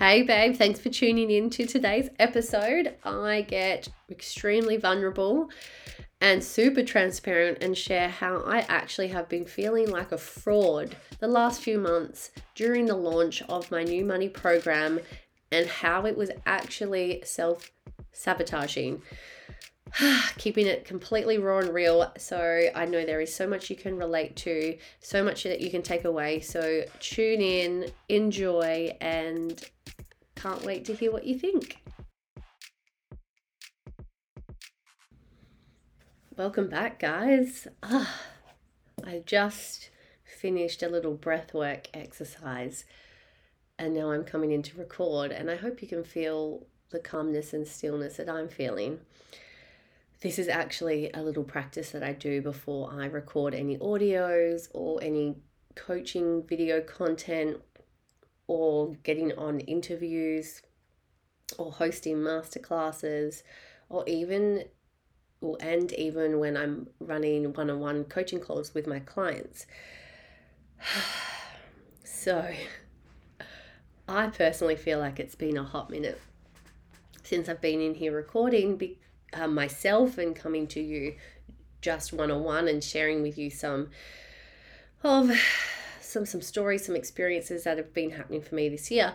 Hey, 0.00 0.22
babe, 0.22 0.56
thanks 0.56 0.80
for 0.80 0.88
tuning 0.88 1.30
in 1.30 1.50
to 1.50 1.66
today's 1.66 2.08
episode. 2.18 2.96
I 3.04 3.42
get 3.42 3.86
extremely 4.10 4.78
vulnerable 4.78 5.50
and 6.22 6.42
super 6.42 6.82
transparent 6.82 7.62
and 7.62 7.76
share 7.76 8.08
how 8.08 8.38
I 8.46 8.60
actually 8.60 9.08
have 9.08 9.28
been 9.28 9.44
feeling 9.44 9.90
like 9.90 10.10
a 10.10 10.16
fraud 10.16 10.96
the 11.18 11.28
last 11.28 11.60
few 11.60 11.78
months 11.78 12.30
during 12.54 12.86
the 12.86 12.96
launch 12.96 13.42
of 13.42 13.70
my 13.70 13.82
new 13.82 14.06
money 14.06 14.30
program 14.30 15.00
and 15.52 15.66
how 15.66 16.06
it 16.06 16.16
was 16.16 16.30
actually 16.46 17.22
self 17.26 17.70
sabotaging. 18.10 19.02
keeping 20.38 20.66
it 20.66 20.84
completely 20.84 21.38
raw 21.38 21.58
and 21.58 21.74
real. 21.74 22.12
So 22.18 22.68
I 22.74 22.84
know 22.84 23.04
there 23.04 23.20
is 23.20 23.34
so 23.34 23.46
much 23.46 23.70
you 23.70 23.76
can 23.76 23.96
relate 23.96 24.36
to, 24.36 24.76
so 25.00 25.22
much 25.22 25.44
that 25.44 25.60
you 25.60 25.70
can 25.70 25.82
take 25.82 26.04
away. 26.04 26.40
So 26.40 26.84
tune 27.00 27.40
in, 27.40 27.90
enjoy, 28.08 28.96
and 29.00 29.62
can't 30.40 30.64
wait 30.64 30.86
to 30.86 30.94
hear 30.94 31.12
what 31.12 31.26
you 31.26 31.38
think. 31.38 31.82
Welcome 36.34 36.70
back, 36.70 36.98
guys. 36.98 37.68
Ah, 37.82 38.22
I 39.04 39.22
just 39.26 39.90
finished 40.24 40.82
a 40.82 40.88
little 40.88 41.14
breathwork 41.14 41.88
exercise 41.92 42.86
and 43.78 43.92
now 43.92 44.12
I'm 44.12 44.24
coming 44.24 44.52
in 44.52 44.62
to 44.64 44.78
record, 44.78 45.32
and 45.32 45.50
I 45.50 45.56
hope 45.56 45.80
you 45.80 45.88
can 45.88 46.04
feel 46.04 46.66
the 46.90 46.98
calmness 46.98 47.54
and 47.54 47.66
stillness 47.66 48.18
that 48.18 48.28
I'm 48.28 48.48
feeling. 48.48 49.00
This 50.20 50.38
is 50.38 50.48
actually 50.48 51.10
a 51.14 51.22
little 51.22 51.44
practice 51.44 51.90
that 51.92 52.02
I 52.02 52.12
do 52.12 52.42
before 52.42 52.90
I 52.92 53.06
record 53.06 53.54
any 53.54 53.78
audios 53.78 54.68
or 54.74 55.02
any 55.02 55.36
coaching 55.76 56.42
video 56.46 56.82
content 56.82 57.62
or 58.50 58.96
getting 59.04 59.30
on 59.38 59.60
interviews 59.60 60.60
or 61.56 61.70
hosting 61.70 62.16
masterclasses 62.16 63.44
or 63.88 64.02
even 64.08 64.64
or 65.40 65.56
and 65.60 65.92
even 65.92 66.40
when 66.40 66.56
I'm 66.56 66.88
running 66.98 67.52
one-on-one 67.52 68.06
coaching 68.06 68.40
calls 68.40 68.74
with 68.74 68.88
my 68.88 68.98
clients. 68.98 69.66
so 72.04 72.50
I 74.08 74.26
personally 74.26 74.74
feel 74.74 74.98
like 74.98 75.20
it's 75.20 75.36
been 75.36 75.56
a 75.56 75.62
hot 75.62 75.88
minute 75.88 76.20
since 77.22 77.48
I've 77.48 77.60
been 77.60 77.80
in 77.80 77.94
here 77.94 78.12
recording 78.12 78.96
uh, 79.32 79.46
myself 79.46 80.18
and 80.18 80.34
coming 80.34 80.66
to 80.66 80.80
you 80.80 81.14
just 81.82 82.12
one 82.12 82.32
on 82.32 82.42
one 82.42 82.66
and 82.66 82.82
sharing 82.82 83.22
with 83.22 83.38
you 83.38 83.48
some 83.48 83.90
of 85.04 85.30
some 86.10 86.26
some 86.26 86.42
stories, 86.42 86.84
some 86.84 86.96
experiences 86.96 87.64
that 87.64 87.78
have 87.78 87.94
been 87.94 88.10
happening 88.10 88.42
for 88.42 88.54
me 88.54 88.68
this 88.68 88.90
year 88.90 89.14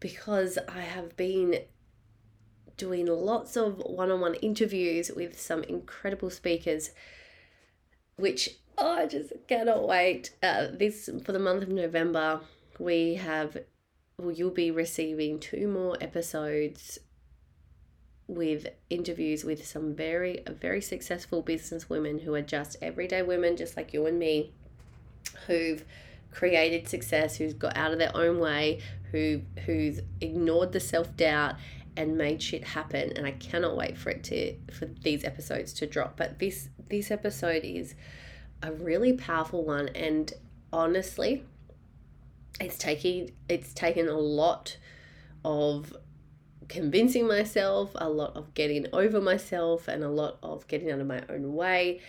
because 0.00 0.58
I 0.68 0.80
have 0.80 1.16
been 1.16 1.60
doing 2.76 3.06
lots 3.06 3.56
of 3.56 3.78
one-on-one 3.78 4.34
interviews 4.34 5.10
with 5.14 5.40
some 5.40 5.62
incredible 5.62 6.28
speakers 6.28 6.90
which 8.16 8.50
oh, 8.76 8.98
I 8.98 9.06
just 9.06 9.32
cannot 9.48 9.86
wait. 9.86 10.34
Uh, 10.42 10.66
this 10.72 11.08
for 11.24 11.32
the 11.32 11.38
month 11.38 11.62
of 11.62 11.68
November, 11.68 12.40
we 12.78 13.14
have 13.14 13.56
well, 14.18 14.30
you'll 14.30 14.50
be 14.50 14.70
receiving 14.70 15.40
two 15.40 15.66
more 15.66 15.96
episodes 16.00 16.98
with 18.26 18.66
interviews 18.88 19.44
with 19.44 19.66
some 19.66 19.94
very 19.94 20.42
very 20.48 20.80
successful 20.80 21.42
business 21.42 21.90
women 21.90 22.20
who 22.20 22.34
are 22.34 22.40
just 22.40 22.76
everyday 22.80 23.20
women 23.20 23.54
just 23.54 23.76
like 23.76 23.92
you 23.92 24.06
and 24.06 24.18
me 24.18 24.54
who've 25.46 25.84
created 26.30 26.88
success 26.88 27.36
who's 27.36 27.54
got 27.54 27.76
out 27.76 27.92
of 27.92 27.98
their 27.98 28.14
own 28.16 28.40
way 28.40 28.80
who 29.12 29.40
who's 29.64 30.00
ignored 30.20 30.72
the 30.72 30.80
self-doubt 30.80 31.54
and 31.96 32.18
made 32.18 32.42
shit 32.42 32.64
happen. 32.64 33.12
And 33.16 33.24
I 33.24 33.30
cannot 33.32 33.76
wait 33.76 33.96
for 33.96 34.10
it 34.10 34.24
to 34.24 34.56
for 34.72 34.86
these 34.86 35.24
episodes 35.24 35.72
to 35.74 35.86
drop. 35.86 36.16
But 36.16 36.38
this 36.38 36.68
this 36.88 37.10
episode 37.10 37.64
is 37.64 37.94
a 38.62 38.72
really 38.72 39.12
powerful 39.12 39.64
one. 39.64 39.88
And 39.88 40.32
honestly 40.72 41.44
it's 42.60 42.78
taking 42.78 43.30
it's 43.48 43.72
taken 43.72 44.08
a 44.08 44.18
lot 44.18 44.76
of 45.44 45.96
convincing 46.68 47.28
myself, 47.28 47.90
a 47.94 48.08
lot 48.08 48.34
of 48.36 48.54
getting 48.54 48.86
over 48.92 49.20
myself, 49.20 49.88
and 49.88 50.02
a 50.02 50.08
lot 50.08 50.38
of 50.42 50.66
getting 50.66 50.90
out 50.90 51.00
of 51.00 51.06
my 51.06 51.22
own 51.28 51.54
way 51.54 52.00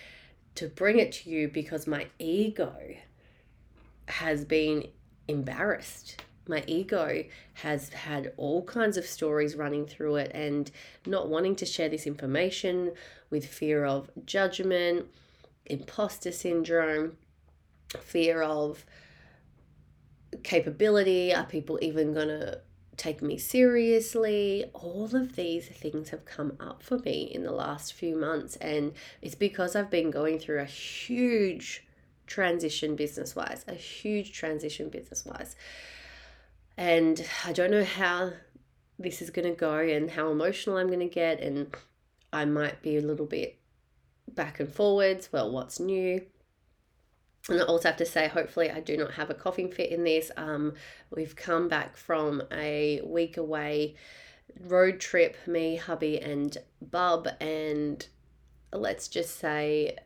to 0.56 0.68
bring 0.68 1.00
it 1.00 1.12
to 1.12 1.30
you 1.30 1.48
because 1.50 1.86
my 1.86 2.08
ego 2.18 2.74
has 4.08 4.46
been 4.46 4.88
embarrassed. 5.28 6.22
My 6.48 6.64
ego 6.68 7.24
has 7.56 7.90
had 7.90 8.34
all 8.38 8.64
kinds 8.64 8.98
of 8.98 9.06
stories 9.06 9.56
running 9.56 9.88
through 9.88 10.18
it 10.18 10.32
and 10.34 10.70
not 11.06 11.28
wanting 11.28 11.56
to 11.58 11.66
share 11.66 11.90
this 11.90 12.06
information 12.06 12.92
with 13.32 13.48
fear 13.48 13.84
of 13.84 14.12
judgment, 14.26 15.08
imposter 15.66 16.32
syndrome, 16.32 17.18
fear 18.00 18.44
of 18.44 18.86
capability. 20.44 21.34
Are 21.34 21.46
people 21.46 21.80
even 21.82 22.14
going 22.14 22.28
to 22.28 22.62
take 22.98 23.22
me 23.22 23.38
seriously. 23.38 24.66
All 24.74 25.10
of 25.16 25.36
these 25.36 25.68
things 25.68 26.10
have 26.10 26.26
come 26.26 26.56
up 26.60 26.84
for 26.84 27.00
me 27.00 27.24
in 27.24 27.44
the 27.44 27.52
last 27.52 27.94
few 27.94 28.16
months, 28.16 28.56
and 28.58 28.94
it's 29.22 29.36
because 29.36 29.76
I've 29.76 29.90
been 29.90 30.12
going 30.12 30.40
through 30.40 30.60
a 30.60 30.66
huge 30.66 31.86
transition 32.28 32.96
business 32.96 33.36
wise, 33.36 33.66
a 33.68 33.74
huge 33.74 34.34
transition 34.34 34.90
business 34.90 35.26
wise. 35.26 35.56
And 36.78 37.26
I 37.46 37.54
don't 37.54 37.72
know 37.72 37.84
how 37.84 38.34
this 39.00 39.22
is 39.22 39.30
going 39.30 39.48
to 39.48 39.60
go 39.60 39.78
and 39.80 40.12
how 40.12 40.30
emotional 40.30 40.78
I'm 40.78 40.88
going 40.88 41.00
to 41.00 41.08
get, 41.08 41.40
and 41.40 41.74
I 42.32 42.46
might 42.46 42.82
be 42.82 42.98
a 42.98 43.02
little 43.02 43.26
bit 43.26 43.58
back 44.34 44.60
and 44.60 44.72
forwards. 44.72 45.30
Well, 45.32 45.52
what's 45.52 45.80
new? 45.80 46.22
and 47.50 47.62
I 47.62 47.66
also 47.66 47.90
have 47.90 47.98
to 47.98 48.06
say, 48.06 48.28
hopefully, 48.28 48.72
I 48.72 48.80
do 48.80 48.98
not 48.98 49.14
have 49.14 49.30
a 49.30 49.36
coughing 49.36 49.72
fit 49.72 49.92
in 49.92 50.04
this. 50.04 50.32
Um, 50.36 50.74
we've 51.16 51.36
come 51.36 51.68
back 51.68 51.96
from 51.96 52.42
a 52.52 53.02
week 53.06 53.38
away 53.38 53.96
road 54.62 55.00
trip, 55.00 55.36
me, 55.48 55.76
hubby, 55.76 56.20
and 56.20 56.58
Bub, 56.82 57.28
and 57.40 58.08
let's 58.72 59.08
just 59.08 59.38
say 59.40 59.98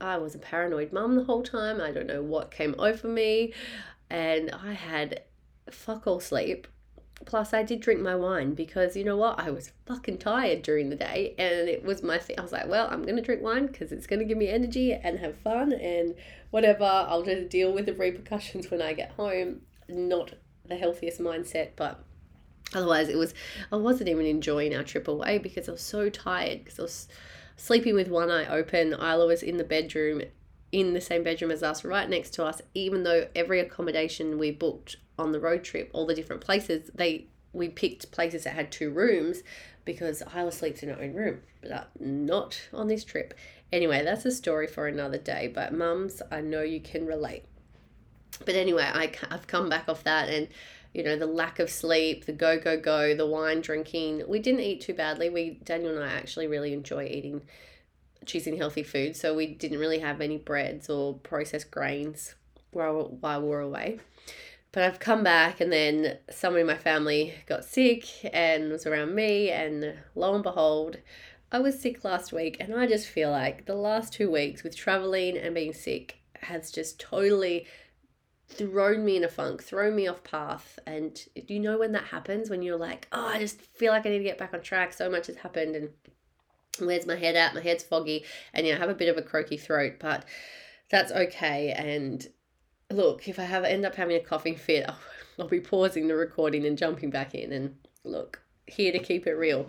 I 0.00 0.18
was 0.18 0.34
a 0.34 0.38
paranoid 0.38 0.92
mum 0.92 1.16
the 1.16 1.24
whole 1.24 1.42
time. 1.42 1.80
I 1.80 1.90
don't 1.90 2.06
know 2.06 2.22
what 2.22 2.50
came 2.50 2.74
over 2.78 3.08
me, 3.08 3.52
and 4.10 4.50
I 4.50 4.72
had 4.72 5.22
fuck 5.70 6.06
all 6.06 6.20
sleep 6.20 6.66
Plus, 7.24 7.54
I 7.54 7.62
did 7.62 7.80
drink 7.80 8.00
my 8.00 8.14
wine 8.14 8.52
because 8.52 8.94
you 8.94 9.02
know 9.02 9.16
what? 9.16 9.40
I 9.40 9.50
was 9.50 9.72
fucking 9.86 10.18
tired 10.18 10.62
during 10.62 10.90
the 10.90 10.96
day, 10.96 11.34
and 11.38 11.68
it 11.68 11.82
was 11.82 12.02
my 12.02 12.18
thing. 12.18 12.38
I 12.38 12.42
was 12.42 12.52
like, 12.52 12.68
well, 12.68 12.88
I'm 12.90 13.04
gonna 13.04 13.22
drink 13.22 13.42
wine 13.42 13.66
because 13.66 13.90
it's 13.90 14.06
gonna 14.06 14.24
give 14.24 14.36
me 14.36 14.48
energy 14.48 14.92
and 14.92 15.18
have 15.18 15.36
fun 15.38 15.72
and 15.72 16.14
whatever. 16.50 16.84
I'll 16.84 17.22
just 17.22 17.48
deal 17.48 17.72
with 17.72 17.86
the 17.86 17.94
repercussions 17.94 18.70
when 18.70 18.82
I 18.82 18.92
get 18.92 19.12
home. 19.12 19.62
Not 19.88 20.34
the 20.66 20.76
healthiest 20.76 21.20
mindset, 21.20 21.70
but 21.74 22.04
otherwise, 22.74 23.08
it 23.08 23.16
was. 23.16 23.32
I 23.72 23.76
wasn't 23.76 24.10
even 24.10 24.26
enjoying 24.26 24.76
our 24.76 24.84
trip 24.84 25.08
away 25.08 25.38
because 25.38 25.68
I 25.68 25.72
was 25.72 25.80
so 25.80 26.10
tired 26.10 26.64
because 26.64 26.78
I 26.78 26.82
was 26.82 27.08
sleeping 27.56 27.94
with 27.94 28.08
one 28.08 28.30
eye 28.30 28.46
open. 28.46 28.92
Isla 28.92 29.26
was 29.26 29.42
in 29.42 29.56
the 29.56 29.64
bedroom 29.64 30.22
in 30.72 30.92
the 30.92 31.00
same 31.00 31.22
bedroom 31.22 31.50
as 31.50 31.62
us, 31.62 31.84
right 31.84 32.08
next 32.08 32.30
to 32.34 32.44
us, 32.44 32.60
even 32.74 33.02
though 33.04 33.28
every 33.34 33.60
accommodation 33.60 34.38
we 34.38 34.50
booked 34.50 34.96
on 35.18 35.32
the 35.32 35.40
road 35.40 35.64
trip, 35.64 35.90
all 35.92 36.06
the 36.06 36.14
different 36.14 36.42
places, 36.42 36.90
they 36.94 37.26
we 37.52 37.68
picked 37.68 38.10
places 38.10 38.44
that 38.44 38.54
had 38.54 38.70
two 38.70 38.90
rooms 38.90 39.42
because 39.86 40.22
Isla 40.34 40.52
sleeps 40.52 40.82
in 40.82 40.90
her 40.90 41.00
own 41.00 41.14
room, 41.14 41.40
but 41.62 41.88
not 41.98 42.68
on 42.74 42.88
this 42.88 43.04
trip. 43.04 43.32
Anyway, 43.72 44.04
that's 44.04 44.26
a 44.26 44.30
story 44.30 44.66
for 44.66 44.86
another 44.86 45.16
day. 45.16 45.50
But 45.52 45.72
mums, 45.72 46.20
I 46.30 46.42
know 46.42 46.62
you 46.62 46.80
can 46.80 47.06
relate. 47.06 47.44
But 48.44 48.56
anyway, 48.56 48.82
I, 48.82 49.10
I've 49.30 49.46
come 49.46 49.70
back 49.70 49.88
off 49.88 50.04
that 50.04 50.28
and 50.28 50.48
you 50.96 51.02
know 51.02 51.16
the 51.16 51.26
lack 51.26 51.58
of 51.58 51.68
sleep 51.68 52.24
the 52.24 52.32
go 52.32 52.58
go 52.58 52.80
go 52.80 53.14
the 53.14 53.26
wine 53.26 53.60
drinking. 53.60 54.22
We 54.26 54.38
didn't 54.38 54.60
eat 54.60 54.80
too 54.80 54.94
badly. 54.94 55.28
We 55.28 55.60
daniel 55.62 55.94
and 55.94 56.04
i 56.04 56.12
actually 56.12 56.46
really 56.46 56.72
enjoy 56.72 57.04
eating 57.04 57.42
choosing 58.24 58.56
healthy 58.56 58.82
food 58.82 59.14
so 59.14 59.34
we 59.34 59.46
didn't 59.46 59.78
really 59.78 60.00
have 60.00 60.20
any 60.20 60.38
breads 60.38 60.90
or 60.90 61.14
processed 61.14 61.70
grains 61.70 62.34
while, 62.72 63.16
while 63.20 63.42
we 63.42 63.48
were 63.48 63.60
away. 63.60 63.98
But 64.72 64.82
I've 64.82 64.98
come 64.98 65.22
back, 65.22 65.60
and 65.60 65.72
then 65.72 66.18
someone 66.30 66.60
in 66.60 66.66
my 66.66 66.76
family 66.76 67.34
got 67.46 67.64
sick 67.64 68.04
and 68.34 68.70
was 68.70 68.86
around 68.86 69.14
me, 69.14 69.50
and 69.50 69.94
lo 70.14 70.34
and 70.34 70.42
behold, 70.42 70.98
I 71.50 71.60
was 71.60 71.80
sick 71.80 72.04
last 72.04 72.32
week, 72.32 72.58
and 72.60 72.74
I 72.74 72.86
just 72.86 73.06
feel 73.06 73.30
like 73.30 73.64
the 73.64 73.74
last 73.74 74.12
two 74.12 74.30
weeks 74.30 74.62
with 74.62 74.76
traveling 74.76 75.38
and 75.38 75.54
being 75.54 75.72
sick 75.72 76.18
has 76.42 76.70
just 76.70 77.00
totally 77.00 77.66
thrown 78.48 79.04
me 79.04 79.16
in 79.16 79.24
a 79.24 79.28
funk, 79.28 79.62
thrown 79.62 79.94
me 79.96 80.06
off 80.06 80.22
path. 80.24 80.78
And 80.86 81.20
you 81.34 81.60
know 81.60 81.78
when 81.78 81.92
that 81.92 82.04
happens, 82.04 82.50
when 82.50 82.62
you're 82.62 82.78
like, 82.78 83.08
oh, 83.12 83.26
I 83.26 83.38
just 83.38 83.60
feel 83.60 83.92
like 83.92 84.06
I 84.06 84.10
need 84.10 84.18
to 84.18 84.24
get 84.24 84.38
back 84.38 84.54
on 84.54 84.62
track. 84.62 84.92
So 84.92 85.10
much 85.10 85.26
has 85.26 85.36
happened, 85.36 85.76
and 85.76 85.90
where's 86.78 87.06
my 87.06 87.16
head 87.16 87.36
at? 87.36 87.54
My 87.54 87.60
head's 87.60 87.84
foggy, 87.84 88.24
and 88.54 88.66
you 88.66 88.72
know, 88.72 88.78
I 88.78 88.80
have 88.80 88.90
a 88.90 88.94
bit 88.94 89.08
of 89.08 89.16
a 89.16 89.22
croaky 89.22 89.56
throat, 89.56 89.94
but 89.98 90.24
that's 90.90 91.12
okay. 91.12 91.72
And 91.72 92.26
look, 92.90 93.28
if 93.28 93.38
I 93.38 93.44
have 93.44 93.64
end 93.64 93.84
up 93.84 93.96
having 93.96 94.16
a 94.16 94.20
coughing 94.20 94.56
fit, 94.56 94.88
I'll 95.38 95.48
be 95.48 95.60
pausing 95.60 96.08
the 96.08 96.14
recording 96.14 96.64
and 96.64 96.78
jumping 96.78 97.10
back 97.10 97.34
in 97.34 97.52
and 97.52 97.76
look, 98.04 98.40
here 98.66 98.92
to 98.92 98.98
keep 98.98 99.26
it 99.26 99.34
real. 99.34 99.66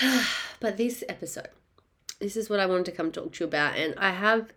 but 0.60 0.76
this 0.76 1.04
episode, 1.08 1.48
this 2.20 2.36
is 2.36 2.50
what 2.50 2.60
I 2.60 2.66
wanted 2.66 2.86
to 2.86 2.92
come 2.92 3.12
talk 3.12 3.32
to 3.34 3.44
you 3.44 3.48
about. 3.48 3.76
And 3.76 3.94
I 3.96 4.10
have 4.10 4.52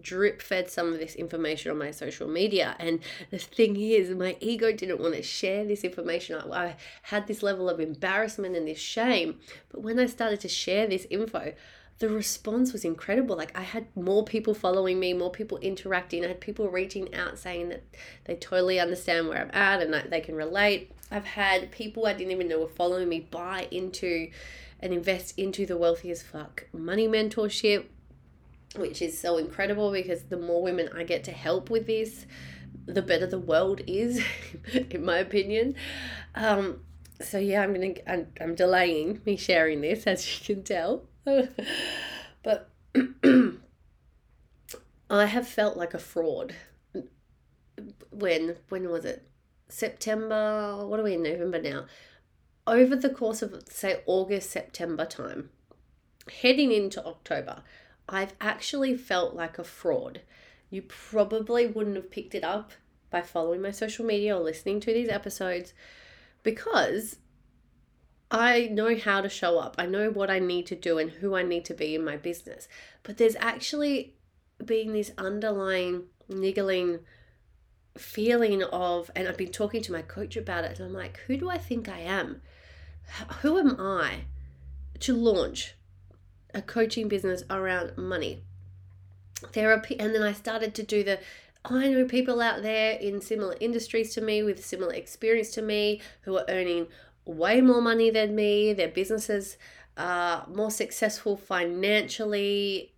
drip 0.00 0.42
fed 0.42 0.70
some 0.70 0.92
of 0.92 0.98
this 0.98 1.14
information 1.14 1.70
on 1.70 1.78
my 1.78 1.90
social 1.90 2.28
media. 2.28 2.76
And 2.78 3.00
the 3.30 3.38
thing 3.38 3.76
is, 3.76 4.10
my 4.10 4.36
ego 4.40 4.72
didn't 4.72 5.00
want 5.00 5.14
to 5.14 5.22
share 5.22 5.64
this 5.64 5.84
information. 5.84 6.36
I, 6.36 6.66
I 6.66 6.76
had 7.02 7.26
this 7.26 7.42
level 7.42 7.68
of 7.68 7.80
embarrassment 7.80 8.56
and 8.56 8.66
this 8.66 8.78
shame. 8.78 9.40
But 9.70 9.82
when 9.82 9.98
I 9.98 10.06
started 10.06 10.40
to 10.40 10.48
share 10.48 10.86
this 10.86 11.06
info, 11.10 11.52
the 11.98 12.08
response 12.08 12.72
was 12.72 12.84
incredible. 12.84 13.36
Like 13.36 13.56
I 13.56 13.62
had 13.62 13.86
more 13.96 14.24
people 14.24 14.54
following 14.54 15.00
me, 15.00 15.14
more 15.14 15.30
people 15.30 15.58
interacting. 15.58 16.24
I 16.24 16.28
had 16.28 16.40
people 16.40 16.68
reaching 16.68 17.14
out 17.14 17.38
saying 17.38 17.70
that 17.70 17.84
they 18.24 18.34
totally 18.34 18.78
understand 18.78 19.28
where 19.28 19.40
I'm 19.40 19.50
at 19.52 19.82
and 19.82 19.92
that 19.94 20.10
they 20.10 20.20
can 20.20 20.34
relate. 20.34 20.92
I've 21.10 21.24
had 21.24 21.70
people 21.70 22.06
I 22.06 22.12
didn't 22.12 22.32
even 22.32 22.48
know 22.48 22.60
were 22.60 22.68
following 22.68 23.08
me 23.08 23.20
buy 23.20 23.68
into 23.70 24.30
and 24.80 24.92
invest 24.92 25.38
into 25.38 25.64
the 25.64 25.76
Wealthy 25.76 26.10
as 26.10 26.22
Fuck 26.22 26.66
money 26.72 27.08
mentorship, 27.08 27.86
which 28.78 29.02
is 29.02 29.18
so 29.18 29.36
incredible 29.36 29.92
because 29.92 30.24
the 30.24 30.36
more 30.36 30.62
women 30.62 30.88
I 30.94 31.04
get 31.04 31.24
to 31.24 31.32
help 31.32 31.70
with 31.70 31.86
this, 31.86 32.26
the 32.86 33.02
better 33.02 33.26
the 33.26 33.38
world 33.38 33.80
is, 33.86 34.22
in 34.72 35.04
my 35.04 35.18
opinion. 35.18 35.74
Um, 36.34 36.80
so 37.20 37.38
yeah, 37.38 37.62
I'm 37.62 37.72
gonna 37.72 37.94
I'm, 38.06 38.26
I'm 38.40 38.54
delaying 38.54 39.20
me 39.24 39.36
sharing 39.36 39.80
this 39.80 40.06
as 40.06 40.48
you 40.48 40.54
can 40.54 40.64
tell, 40.64 41.04
but 41.24 42.70
I 45.10 45.26
have 45.26 45.48
felt 45.48 45.76
like 45.76 45.94
a 45.94 45.98
fraud. 45.98 46.54
When 48.10 48.56
when 48.68 48.88
was 48.90 49.04
it? 49.04 49.28
September. 49.68 50.86
What 50.86 51.00
are 51.00 51.02
we 51.02 51.14
in 51.14 51.22
November 51.22 51.60
now? 51.60 51.86
Over 52.66 52.96
the 52.96 53.10
course 53.10 53.42
of 53.42 53.62
say 53.68 54.02
August 54.06 54.50
September 54.50 55.04
time, 55.04 55.50
heading 56.42 56.72
into 56.72 57.04
October, 57.04 57.62
I've 58.08 58.34
actually 58.40 58.96
felt 58.96 59.34
like 59.34 59.58
a 59.58 59.64
fraud. 59.64 60.20
You 60.70 60.82
probably 60.82 61.66
wouldn't 61.66 61.96
have 61.96 62.10
picked 62.10 62.34
it 62.34 62.44
up 62.44 62.72
by 63.10 63.22
following 63.22 63.62
my 63.62 63.70
social 63.70 64.04
media 64.04 64.36
or 64.36 64.42
listening 64.42 64.80
to 64.80 64.92
these 64.92 65.08
episodes 65.08 65.72
because 66.42 67.16
I 68.30 68.68
know 68.72 68.96
how 68.96 69.20
to 69.20 69.28
show 69.28 69.58
up. 69.58 69.76
I 69.78 69.86
know 69.86 70.10
what 70.10 70.30
I 70.30 70.38
need 70.38 70.66
to 70.66 70.76
do 70.76 70.98
and 70.98 71.10
who 71.10 71.36
I 71.36 71.42
need 71.42 71.64
to 71.66 71.74
be 71.74 71.94
in 71.94 72.04
my 72.04 72.16
business. 72.16 72.68
But 73.02 73.18
there's 73.18 73.36
actually 73.36 74.14
been 74.64 74.92
this 74.92 75.12
underlying 75.16 76.04
niggling 76.28 77.00
feeling 77.96 78.62
of, 78.64 79.10
and 79.14 79.28
I've 79.28 79.36
been 79.36 79.52
talking 79.52 79.82
to 79.82 79.92
my 79.92 80.02
coach 80.02 80.36
about 80.36 80.64
it, 80.64 80.78
and 80.78 80.88
I'm 80.88 80.94
like, 80.94 81.18
who 81.26 81.36
do 81.36 81.48
I 81.48 81.58
think 81.58 81.88
I 81.88 82.00
am? 82.00 82.42
Who 83.42 83.58
am 83.58 83.76
I 83.78 84.24
to 85.00 85.14
launch 85.14 85.74
a 86.56 86.62
coaching 86.62 87.06
business 87.06 87.44
around 87.48 87.96
money? 87.96 88.42
Therapy, 89.52 90.00
and 90.00 90.12
then 90.12 90.22
I 90.22 90.32
started 90.32 90.74
to 90.74 90.82
do 90.82 91.04
the 91.04 91.20
I 91.68 91.88
know 91.88 92.04
people 92.04 92.40
out 92.40 92.62
there 92.62 92.92
in 92.92 93.20
similar 93.20 93.56
industries 93.60 94.14
to 94.14 94.20
me 94.20 94.42
with 94.42 94.64
similar 94.64 94.94
experience 94.94 95.50
to 95.52 95.62
me 95.62 96.00
who 96.22 96.36
are 96.38 96.44
earning 96.48 96.86
way 97.24 97.60
more 97.60 97.80
money 97.80 98.10
than 98.10 98.36
me. 98.36 98.72
Their 98.72 98.88
businesses 98.88 99.56
are 99.96 100.46
more 100.46 100.70
successful 100.70 101.36
financially, 101.36 102.94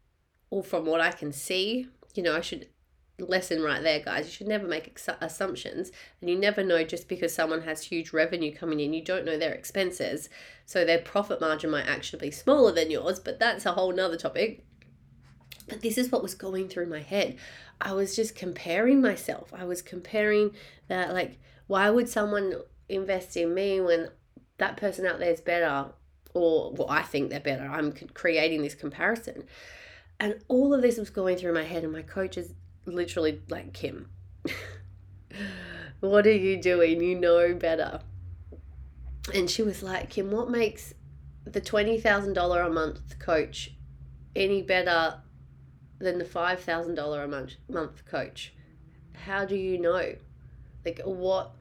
or 0.50 0.62
from 0.62 0.84
what 0.84 1.00
I 1.00 1.12
can 1.12 1.32
see. 1.32 1.88
You 2.14 2.22
know, 2.22 2.36
I 2.36 2.40
should 2.40 2.68
lesson 3.18 3.62
right 3.62 3.82
there, 3.82 4.00
guys. 4.00 4.26
You 4.26 4.32
should 4.32 4.48
never 4.48 4.66
make 4.66 4.86
ex- 4.86 5.08
assumptions, 5.20 5.90
and 6.20 6.30
you 6.30 6.36
never 6.36 6.62
know 6.62 6.84
just 6.84 7.08
because 7.08 7.34
someone 7.34 7.62
has 7.62 7.82
huge 7.82 8.12
revenue 8.12 8.54
coming 8.54 8.80
in, 8.80 8.92
you 8.92 9.02
don't 9.02 9.24
know 9.24 9.38
their 9.38 9.52
expenses. 9.52 10.28
So 10.66 10.84
their 10.84 10.98
profit 10.98 11.40
margin 11.40 11.70
might 11.70 11.86
actually 11.86 12.20
be 12.20 12.30
smaller 12.30 12.72
than 12.72 12.90
yours, 12.90 13.18
but 13.18 13.38
that's 13.38 13.66
a 13.66 13.72
whole 13.72 13.92
nother 13.92 14.16
topic. 14.16 14.64
But 15.68 15.82
this 15.82 15.98
is 15.98 16.10
what 16.10 16.22
was 16.22 16.34
going 16.34 16.68
through 16.68 16.86
my 16.86 17.00
head. 17.00 17.36
I 17.80 17.92
was 17.92 18.16
just 18.16 18.34
comparing 18.34 19.00
myself. 19.00 19.52
I 19.56 19.64
was 19.64 19.82
comparing 19.82 20.52
that, 20.88 21.12
like, 21.12 21.38
why 21.66 21.90
would 21.90 22.08
someone 22.08 22.54
invest 22.88 23.36
in 23.36 23.54
me 23.54 23.80
when 23.80 24.08
that 24.56 24.76
person 24.76 25.06
out 25.06 25.18
there 25.18 25.30
is 25.30 25.40
better? 25.40 25.90
Or, 26.34 26.72
well, 26.72 26.88
I 26.88 27.02
think 27.02 27.30
they're 27.30 27.40
better. 27.40 27.64
I'm 27.64 27.92
creating 28.14 28.62
this 28.62 28.74
comparison. 28.74 29.44
And 30.20 30.42
all 30.48 30.74
of 30.74 30.82
this 30.82 30.98
was 30.98 31.10
going 31.10 31.36
through 31.36 31.54
my 31.54 31.64
head, 31.64 31.84
and 31.84 31.92
my 31.92 32.02
coach 32.02 32.36
is 32.36 32.54
literally 32.94 33.40
like, 33.48 33.72
Kim, 33.72 34.08
what 36.00 36.26
are 36.26 36.32
you 36.32 36.60
doing? 36.60 37.02
You 37.02 37.14
know 37.18 37.54
better. 37.54 38.00
And 39.34 39.50
she 39.50 39.62
was 39.62 39.82
like, 39.82 40.10
Kim, 40.10 40.30
what 40.30 40.50
makes 40.50 40.94
the 41.44 41.60
$20,000 41.60 42.66
a 42.66 42.70
month 42.70 43.18
coach 43.18 43.72
any 44.34 44.62
better 44.62 45.20
than 45.98 46.18
the 46.18 46.24
$5,000 46.24 47.24
a 47.24 47.28
month, 47.28 47.54
month 47.68 48.04
coach? 48.06 48.52
How 49.24 49.44
do 49.44 49.56
you 49.56 49.78
know? 49.78 50.14
Like, 50.84 51.00
what? 51.04 51.52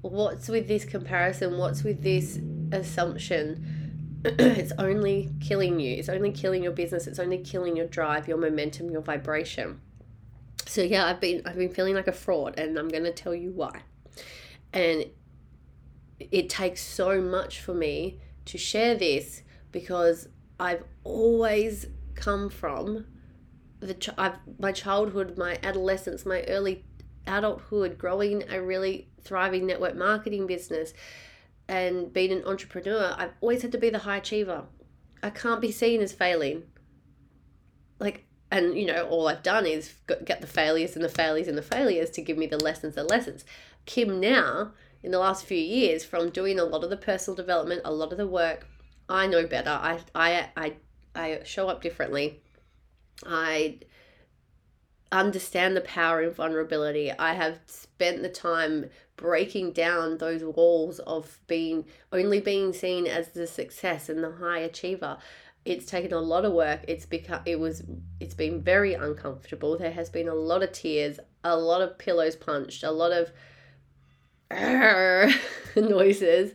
What's 0.00 0.48
with 0.48 0.68
this 0.68 0.84
comparison? 0.84 1.58
What's 1.58 1.82
with 1.82 2.02
this 2.02 2.38
assumption? 2.72 3.78
it's 4.24 4.72
only 4.78 5.30
killing 5.40 5.78
you. 5.78 5.96
It's 5.96 6.08
only 6.08 6.32
killing 6.32 6.62
your 6.62 6.72
business. 6.72 7.06
It's 7.06 7.18
only 7.18 7.38
killing 7.38 7.76
your 7.76 7.86
drive, 7.86 8.26
your 8.26 8.36
momentum, 8.36 8.90
your 8.90 9.02
vibration. 9.02 9.80
So 10.68 10.82
yeah, 10.82 11.06
I've 11.06 11.20
been 11.20 11.42
I've 11.46 11.56
been 11.56 11.72
feeling 11.72 11.94
like 11.94 12.08
a 12.08 12.12
fraud 12.12 12.58
and 12.58 12.78
I'm 12.78 12.88
going 12.88 13.04
to 13.04 13.12
tell 13.12 13.34
you 13.34 13.52
why. 13.52 13.82
And 14.72 15.06
it 16.18 16.48
takes 16.50 16.82
so 16.82 17.20
much 17.20 17.60
for 17.60 17.72
me 17.72 18.20
to 18.44 18.58
share 18.58 18.94
this 18.94 19.42
because 19.72 20.28
I've 20.60 20.84
always 21.04 21.86
come 22.14 22.50
from 22.50 23.06
the 23.80 23.94
ch- 23.94 24.10
I've, 24.18 24.36
my 24.58 24.72
childhood, 24.72 25.38
my 25.38 25.58
adolescence, 25.62 26.26
my 26.26 26.42
early 26.42 26.84
adulthood, 27.26 27.96
growing 27.96 28.44
a 28.50 28.60
really 28.60 29.08
thriving 29.22 29.66
network 29.66 29.96
marketing 29.96 30.46
business 30.46 30.92
and 31.68 32.12
being 32.12 32.32
an 32.32 32.44
entrepreneur, 32.44 33.14
I've 33.16 33.32
always 33.40 33.62
had 33.62 33.72
to 33.72 33.78
be 33.78 33.90
the 33.90 34.00
high 34.00 34.16
achiever. 34.16 34.64
I 35.22 35.30
can't 35.30 35.60
be 35.60 35.70
seen 35.70 36.00
as 36.00 36.12
failing. 36.12 36.64
Like, 37.98 38.27
and 38.50 38.78
you 38.78 38.86
know, 38.86 39.06
all 39.08 39.28
I've 39.28 39.42
done 39.42 39.66
is 39.66 39.94
get 40.24 40.40
the 40.40 40.46
failures 40.46 40.96
and 40.96 41.04
the 41.04 41.08
failures 41.08 41.48
and 41.48 41.58
the 41.58 41.62
failures 41.62 42.10
to 42.10 42.22
give 42.22 42.38
me 42.38 42.46
the 42.46 42.58
lessons 42.58 42.94
the 42.94 43.04
lessons. 43.04 43.44
Kim 43.86 44.20
now, 44.20 44.72
in 45.02 45.10
the 45.10 45.18
last 45.18 45.44
few 45.44 45.58
years, 45.58 46.04
from 46.04 46.30
doing 46.30 46.58
a 46.58 46.64
lot 46.64 46.84
of 46.84 46.90
the 46.90 46.96
personal 46.96 47.36
development, 47.36 47.82
a 47.84 47.92
lot 47.92 48.12
of 48.12 48.18
the 48.18 48.26
work, 48.26 48.66
I 49.08 49.26
know 49.26 49.46
better. 49.46 49.70
I 49.70 50.00
I 50.14 50.48
I 50.56 50.72
I 51.14 51.40
show 51.44 51.68
up 51.68 51.82
differently. 51.82 52.40
I 53.26 53.78
understand 55.10 55.76
the 55.76 55.80
power 55.80 56.22
in 56.22 56.30
vulnerability. 56.30 57.10
I 57.12 57.34
have 57.34 57.60
spent 57.66 58.22
the 58.22 58.28
time 58.28 58.90
breaking 59.16 59.72
down 59.72 60.18
those 60.18 60.44
walls 60.44 60.98
of 61.00 61.40
being 61.46 61.86
only 62.12 62.40
being 62.40 62.72
seen 62.72 63.06
as 63.06 63.28
the 63.28 63.46
success 63.46 64.08
and 64.08 64.22
the 64.22 64.32
high 64.32 64.58
achiever. 64.60 65.18
It's 65.68 65.84
taken 65.84 66.14
a 66.14 66.18
lot 66.18 66.46
of 66.46 66.54
work. 66.54 66.80
It's 66.88 67.04
become 67.04 67.42
it 67.44 67.60
was 67.60 67.82
it's 68.20 68.34
been 68.34 68.62
very 68.62 68.94
uncomfortable. 68.94 69.76
There 69.76 69.92
has 69.92 70.08
been 70.08 70.26
a 70.26 70.34
lot 70.34 70.62
of 70.62 70.72
tears, 70.72 71.20
a 71.44 71.54
lot 71.58 71.82
of 71.82 71.98
pillows 71.98 72.36
punched, 72.36 72.84
a 72.84 72.90
lot 72.90 73.12
of 73.12 73.30
noises. 75.76 76.54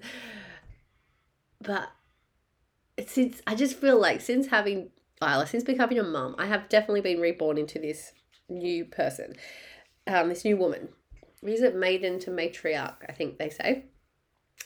But 1.62 1.92
since 3.06 3.40
I 3.46 3.54
just 3.54 3.76
feel 3.76 4.02
like 4.02 4.20
since 4.20 4.48
having 4.48 4.90
Isla, 5.22 5.46
since 5.46 5.64
becoming 5.64 6.00
a 6.00 6.04
mum, 6.04 6.34
I 6.40 6.48
have 6.48 6.68
definitely 6.68 7.02
been 7.02 7.22
reborn 7.22 7.60
into 7.60 7.78
this 7.78 8.14
new 8.50 8.84
person, 8.84 9.36
um, 10.08 10.30
this 10.30 10.44
new 10.44 10.58
woman. 10.58 10.90
Is 11.44 11.62
it 11.62 11.76
maiden 11.76 12.18
to 12.22 12.32
matriarch? 12.32 12.98
I 13.08 13.12
think 13.12 13.38
they 13.38 13.52
say. 13.52 13.86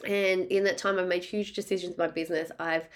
And 0.06 0.46
in 0.46 0.64
that 0.64 0.78
time, 0.78 0.98
I've 0.98 1.08
made 1.08 1.26
huge 1.26 1.52
decisions 1.52 1.96
in 1.96 1.98
my 1.98 2.08
business. 2.08 2.50
I've 2.60 2.88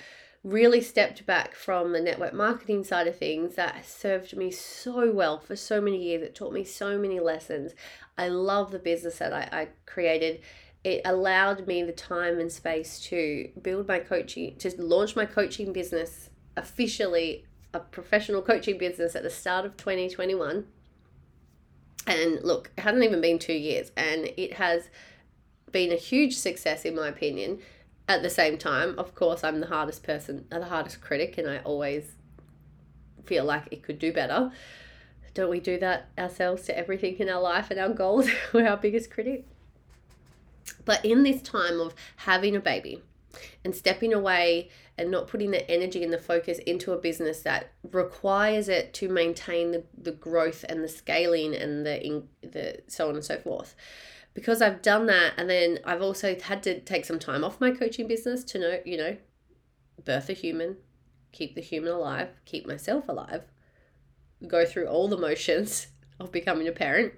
really 0.43 0.81
stepped 0.81 1.25
back 1.25 1.53
from 1.53 1.93
the 1.93 2.01
network 2.01 2.33
marketing 2.33 2.83
side 2.83 3.07
of 3.07 3.15
things 3.15 3.55
that 3.55 3.85
served 3.85 4.35
me 4.35 4.49
so 4.49 5.11
well 5.11 5.39
for 5.39 5.55
so 5.55 5.79
many 5.79 6.01
years. 6.01 6.23
It 6.23 6.33
taught 6.33 6.53
me 6.53 6.63
so 6.63 6.97
many 6.97 7.19
lessons. 7.19 7.73
I 8.17 8.27
love 8.27 8.71
the 8.71 8.79
business 8.79 9.19
that 9.19 9.33
I, 9.33 9.47
I 9.51 9.67
created. 9.85 10.41
It 10.83 11.01
allowed 11.05 11.67
me 11.67 11.83
the 11.83 11.91
time 11.91 12.39
and 12.39 12.51
space 12.51 12.99
to 13.01 13.49
build 13.61 13.87
my 13.87 13.99
coaching, 13.99 14.55
to 14.57 14.81
launch 14.81 15.15
my 15.15 15.25
coaching 15.25 15.73
business 15.73 16.31
officially 16.57 17.45
a 17.73 17.79
professional 17.79 18.41
coaching 18.41 18.77
business 18.77 19.15
at 19.15 19.23
the 19.23 19.29
start 19.29 19.65
of 19.65 19.77
2021. 19.77 20.65
And 22.07 22.43
look, 22.43 22.71
it 22.77 22.81
hasn't 22.81 23.03
even 23.03 23.21
been 23.21 23.39
two 23.39 23.53
years, 23.53 23.91
and 23.95 24.25
it 24.37 24.53
has 24.53 24.89
been 25.71 25.91
a 25.91 25.95
huge 25.95 26.35
success, 26.35 26.83
in 26.83 26.95
my 26.95 27.07
opinion. 27.07 27.59
At 28.07 28.23
the 28.23 28.29
same 28.29 28.57
time, 28.57 28.97
of 28.97 29.15
course, 29.15 29.43
I'm 29.43 29.59
the 29.59 29.67
hardest 29.67 30.03
person, 30.03 30.45
uh, 30.51 30.59
the 30.59 30.65
hardest 30.65 31.01
critic, 31.01 31.37
and 31.37 31.49
I 31.49 31.59
always 31.59 32.13
feel 33.25 33.45
like 33.45 33.67
it 33.71 33.83
could 33.83 33.99
do 33.99 34.11
better. 34.11 34.51
Don't 35.33 35.49
we 35.49 35.59
do 35.59 35.79
that 35.79 36.09
ourselves 36.17 36.63
to 36.63 36.77
everything 36.77 37.17
in 37.19 37.29
our 37.29 37.41
life 37.41 37.71
and 37.71 37.79
our 37.79 37.89
goals? 37.89 38.29
We're 38.53 38.67
our 38.67 38.77
biggest 38.77 39.11
critic. 39.11 39.45
But 40.83 41.05
in 41.05 41.23
this 41.23 41.41
time 41.41 41.79
of 41.79 41.95
having 42.17 42.55
a 42.55 42.59
baby 42.59 43.01
and 43.63 43.75
stepping 43.75 44.13
away 44.13 44.69
and 44.97 45.09
not 45.09 45.27
putting 45.27 45.51
the 45.51 45.69
energy 45.69 46.03
and 46.03 46.11
the 46.11 46.17
focus 46.17 46.59
into 46.59 46.91
a 46.91 46.97
business 46.97 47.41
that 47.41 47.71
requires 47.91 48.69
it 48.69 48.93
to 48.95 49.09
maintain 49.09 49.71
the, 49.71 49.83
the 49.97 50.11
growth 50.11 50.65
and 50.67 50.83
the 50.83 50.87
scaling 50.87 51.55
and 51.55 51.85
the 51.85 52.23
the 52.41 52.81
so 52.87 53.09
on 53.09 53.15
and 53.15 53.23
so 53.23 53.37
forth 53.37 53.75
because 54.33 54.61
I've 54.61 54.81
done 54.81 55.07
that 55.07 55.33
and 55.37 55.49
then 55.49 55.79
I've 55.85 56.01
also 56.01 56.37
had 56.39 56.63
to 56.63 56.79
take 56.79 57.05
some 57.05 57.19
time 57.19 57.43
off 57.43 57.61
my 57.61 57.71
coaching 57.71 58.07
business 58.07 58.43
to 58.45 58.59
know, 58.59 58.79
you 58.85 58.97
know, 58.97 59.17
birth 60.03 60.29
a 60.29 60.33
human, 60.33 60.77
keep 61.31 61.55
the 61.55 61.61
human 61.61 61.91
alive, 61.91 62.29
keep 62.45 62.65
myself 62.65 63.07
alive, 63.07 63.43
go 64.47 64.65
through 64.65 64.87
all 64.87 65.07
the 65.07 65.17
motions 65.17 65.87
of 66.19 66.31
becoming 66.31 66.67
a 66.67 66.71
parent. 66.71 67.13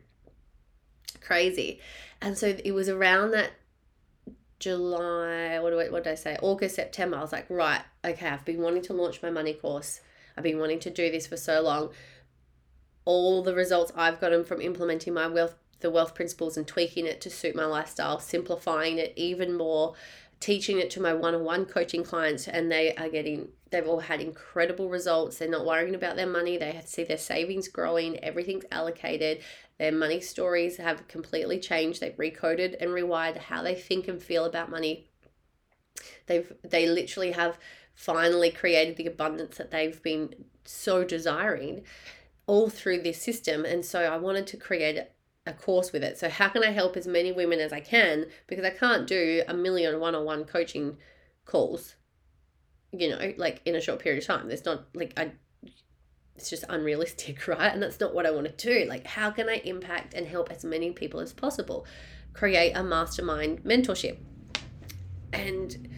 Crazy. 1.21 1.79
And 2.21 2.37
so 2.37 2.55
it 2.63 2.71
was 2.73 2.89
around 2.89 3.31
that 3.31 3.51
July, 4.59 5.59
what, 5.59 5.71
do 5.71 5.79
I, 5.81 5.89
what 5.89 6.05
did 6.05 6.11
I 6.11 6.15
say? 6.15 6.37
August, 6.41 6.75
September. 6.75 7.17
I 7.17 7.21
was 7.21 7.33
like, 7.33 7.49
right, 7.49 7.81
okay, 8.05 8.27
I've 8.27 8.45
been 8.45 8.61
wanting 8.61 8.81
to 8.83 8.93
launch 8.93 9.21
my 9.21 9.29
money 9.29 9.53
course. 9.53 9.99
I've 10.37 10.43
been 10.43 10.57
wanting 10.57 10.79
to 10.79 10.89
do 10.89 11.11
this 11.11 11.27
for 11.27 11.35
so 11.35 11.61
long. 11.61 11.89
All 13.03 13.43
the 13.43 13.53
results 13.53 13.91
I've 13.93 14.21
gotten 14.21 14.45
from 14.45 14.61
implementing 14.61 15.13
my 15.13 15.27
wealth 15.27 15.55
the 15.83 15.91
wealth 15.91 16.15
principles 16.15 16.57
and 16.57 16.67
tweaking 16.67 17.05
it 17.05 17.21
to 17.21 17.29
suit 17.29 17.55
my 17.55 17.65
lifestyle, 17.65 18.19
simplifying 18.19 18.97
it 18.97 19.13
even 19.15 19.55
more, 19.55 19.93
teaching 20.39 20.79
it 20.79 20.89
to 20.89 21.01
my 21.01 21.13
one-on-one 21.13 21.65
coaching 21.65 22.03
clients 22.03 22.47
and 22.47 22.71
they 22.71 22.95
are 22.95 23.09
getting 23.09 23.49
they've 23.69 23.87
all 23.87 23.99
had 23.99 24.21
incredible 24.21 24.89
results. 24.89 25.37
They're 25.37 25.49
not 25.49 25.65
worrying 25.65 25.95
about 25.95 26.15
their 26.15 26.27
money. 26.27 26.57
They 26.57 26.81
see 26.85 27.03
their 27.03 27.17
savings 27.17 27.67
growing, 27.67 28.19
everything's 28.23 28.65
allocated. 28.71 29.41
Their 29.79 29.91
money 29.91 30.21
stories 30.21 30.77
have 30.77 31.07
completely 31.07 31.59
changed. 31.59 31.99
They've 31.99 32.15
recoded 32.15 32.75
and 32.79 32.91
rewired 32.91 33.37
how 33.37 33.63
they 33.63 33.75
think 33.75 34.07
and 34.07 34.21
feel 34.21 34.45
about 34.45 34.69
money. 34.69 35.09
They've 36.27 36.51
they 36.63 36.87
literally 36.87 37.31
have 37.31 37.57
finally 37.93 38.51
created 38.51 38.97
the 38.97 39.05
abundance 39.05 39.57
that 39.57 39.71
they've 39.71 40.01
been 40.01 40.33
so 40.65 41.03
desiring 41.03 41.83
all 42.47 42.69
through 42.69 43.01
this 43.01 43.21
system. 43.21 43.65
And 43.65 43.85
so 43.85 44.01
I 44.01 44.17
wanted 44.17 44.47
to 44.47 44.57
create 44.57 44.99
a 45.45 45.53
course 45.53 45.91
with 45.91 46.03
it. 46.03 46.17
So 46.17 46.29
how 46.29 46.49
can 46.49 46.63
I 46.63 46.71
help 46.71 46.95
as 46.95 47.05
many 47.05 47.31
women 47.31 47.59
as 47.59 47.73
I 47.73 47.79
can 47.79 48.27
because 48.47 48.63
I 48.63 48.69
can't 48.69 49.07
do 49.07 49.43
a 49.47 49.53
million 49.53 49.99
one-on-one 49.99 50.45
coaching 50.45 50.97
calls 51.45 51.95
you 52.93 53.09
know 53.09 53.33
like 53.37 53.61
in 53.65 53.75
a 53.75 53.81
short 53.81 53.99
period 53.99 54.21
of 54.21 54.27
time. 54.27 54.47
There's 54.47 54.65
not 54.65 54.85
like 54.93 55.13
I 55.17 55.31
it's 56.35 56.49
just 56.49 56.63
unrealistic, 56.69 57.47
right? 57.47 57.73
And 57.73 57.81
that's 57.81 57.99
not 57.99 58.13
what 58.13 58.25
I 58.25 58.31
want 58.31 58.57
to 58.57 58.67
do. 58.67 58.87
Like 58.87 59.05
how 59.05 59.31
can 59.31 59.49
I 59.49 59.61
impact 59.65 60.13
and 60.13 60.27
help 60.27 60.51
as 60.51 60.63
many 60.63 60.91
people 60.91 61.19
as 61.19 61.33
possible? 61.33 61.85
Create 62.33 62.73
a 62.73 62.83
mastermind 62.83 63.63
mentorship. 63.63 64.17
And 65.31 65.89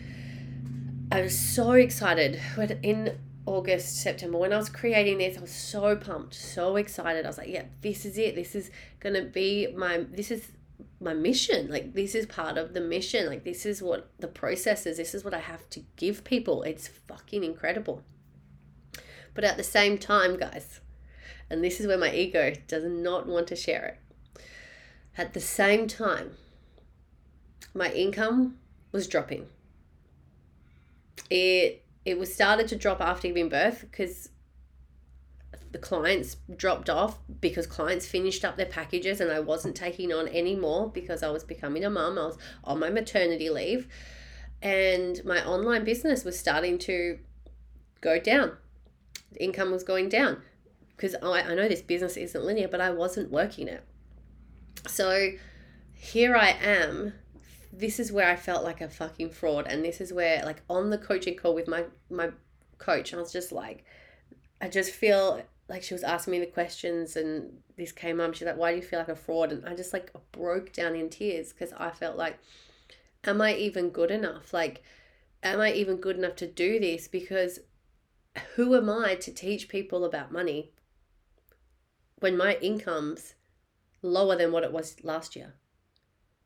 I 1.11 1.21
was 1.21 1.37
so 1.37 1.73
excited 1.73 2.39
when 2.55 2.79
in 2.81 3.17
August, 3.45 4.01
September, 4.01 4.37
when 4.37 4.53
I 4.53 4.57
was 4.57 4.69
creating 4.69 5.19
this, 5.19 5.37
I 5.37 5.41
was 5.41 5.51
so 5.51 5.95
pumped, 5.95 6.33
so 6.33 6.77
excited. 6.77 7.25
I 7.25 7.29
was 7.29 7.37
like, 7.37 7.49
yeah, 7.49 7.65
this 7.81 8.05
is 8.05 8.17
it. 8.17 8.35
This 8.35 8.55
is 8.55 8.71
going 8.99 9.13
to 9.15 9.23
be 9.23 9.67
my, 9.75 10.05
this 10.11 10.31
is 10.31 10.51
my 10.99 11.13
mission. 11.13 11.69
Like, 11.69 11.93
this 11.93 12.15
is 12.15 12.25
part 12.25 12.57
of 12.57 12.73
the 12.73 12.81
mission. 12.81 13.27
Like, 13.27 13.43
this 13.43 13.65
is 13.65 13.83
what 13.83 14.09
the 14.19 14.27
process 14.27 14.85
is. 14.85 14.97
This 14.97 15.13
is 15.13 15.23
what 15.23 15.33
I 15.33 15.39
have 15.39 15.69
to 15.71 15.81
give 15.95 16.23
people. 16.23 16.63
It's 16.63 16.87
fucking 16.87 17.43
incredible. 17.43 18.03
But 19.35 19.43
at 19.43 19.57
the 19.57 19.63
same 19.63 19.97
time, 19.99 20.37
guys, 20.37 20.79
and 21.49 21.63
this 21.63 21.79
is 21.79 21.85
where 21.85 21.97
my 21.97 22.13
ego 22.13 22.53
does 22.67 22.83
not 22.83 23.27
want 23.27 23.47
to 23.47 23.55
share 23.55 23.85
it. 23.85 24.41
At 25.17 25.33
the 25.33 25.39
same 25.39 25.87
time, 25.87 26.31
my 27.75 27.91
income 27.91 28.57
was 28.91 29.07
dropping. 29.07 29.47
It 31.29 31.84
it 32.05 32.19
was 32.19 32.33
started 32.33 32.67
to 32.69 32.75
drop 32.75 33.01
after 33.01 33.27
giving 33.27 33.49
birth 33.49 33.81
because 33.81 34.29
the 35.71 35.79
clients 35.79 36.37
dropped 36.55 36.89
off 36.89 37.17
because 37.41 37.67
clients 37.67 38.05
finished 38.05 38.45
up 38.45 38.55
their 38.55 38.65
packages 38.65 39.19
and 39.19 39.29
I 39.29 39.41
wasn't 39.41 39.75
taking 39.75 40.13
on 40.13 40.27
any 40.29 40.55
more 40.55 40.89
because 40.89 41.21
I 41.21 41.29
was 41.31 41.43
becoming 41.43 41.83
a 41.83 41.89
mum. 41.89 42.17
I 42.17 42.27
was 42.27 42.37
on 42.63 42.79
my 42.79 42.89
maternity 42.89 43.49
leave 43.49 43.89
and 44.61 45.23
my 45.25 45.45
online 45.45 45.83
business 45.83 46.23
was 46.23 46.39
starting 46.39 46.77
to 46.79 47.19
go 47.99 48.19
down. 48.19 48.55
The 49.33 49.43
income 49.43 49.71
was 49.71 49.83
going 49.83 50.07
down 50.07 50.43
because 50.95 51.15
I, 51.15 51.41
I 51.41 51.55
know 51.55 51.67
this 51.67 51.81
business 51.81 52.15
isn't 52.15 52.45
linear, 52.45 52.67
but 52.67 52.79
I 52.79 52.91
wasn't 52.91 53.31
working 53.31 53.67
it. 53.67 53.83
So 54.87 55.31
here 55.93 56.37
I 56.37 56.51
am 56.51 57.13
this 57.77 57.99
is 57.99 58.11
where 58.11 58.29
I 58.29 58.35
felt 58.35 58.63
like 58.63 58.81
a 58.81 58.89
fucking 58.89 59.31
fraud. 59.31 59.67
And 59.67 59.83
this 59.83 59.99
is 59.99 60.13
where, 60.13 60.43
like, 60.45 60.61
on 60.69 60.89
the 60.89 60.97
coaching 60.97 61.35
call 61.35 61.53
with 61.53 61.67
my, 61.67 61.83
my 62.09 62.29
coach, 62.77 63.13
I 63.13 63.17
was 63.17 63.33
just 63.33 63.51
like, 63.51 63.83
I 64.61 64.69
just 64.69 64.91
feel 64.91 65.41
like 65.67 65.83
she 65.83 65.93
was 65.93 66.03
asking 66.03 66.31
me 66.31 66.39
the 66.39 66.45
questions 66.45 67.15
and 67.15 67.57
this 67.75 67.91
came 67.91 68.21
up. 68.21 68.33
She's 68.33 68.47
like, 68.47 68.57
why 68.57 68.71
do 68.71 68.77
you 68.77 68.83
feel 68.83 68.99
like 68.99 69.09
a 69.09 69.15
fraud? 69.15 69.51
And 69.51 69.65
I 69.65 69.75
just 69.75 69.93
like 69.93 70.11
broke 70.31 70.71
down 70.71 70.95
in 70.95 71.09
tears 71.09 71.51
because 71.51 71.73
I 71.73 71.89
felt 71.89 72.17
like, 72.17 72.37
am 73.23 73.41
I 73.41 73.55
even 73.55 73.89
good 73.89 74.11
enough? 74.11 74.53
Like, 74.53 74.83
am 75.43 75.59
I 75.59 75.73
even 75.73 75.97
good 75.97 76.17
enough 76.17 76.35
to 76.37 76.47
do 76.47 76.79
this? 76.79 77.07
Because 77.07 77.59
who 78.55 78.75
am 78.75 78.89
I 78.89 79.15
to 79.15 79.31
teach 79.31 79.67
people 79.67 80.05
about 80.05 80.31
money 80.31 80.71
when 82.19 82.37
my 82.37 82.57
income's 82.61 83.33
lower 84.01 84.35
than 84.35 84.51
what 84.51 84.63
it 84.63 84.71
was 84.71 85.03
last 85.03 85.35
year? 85.35 85.55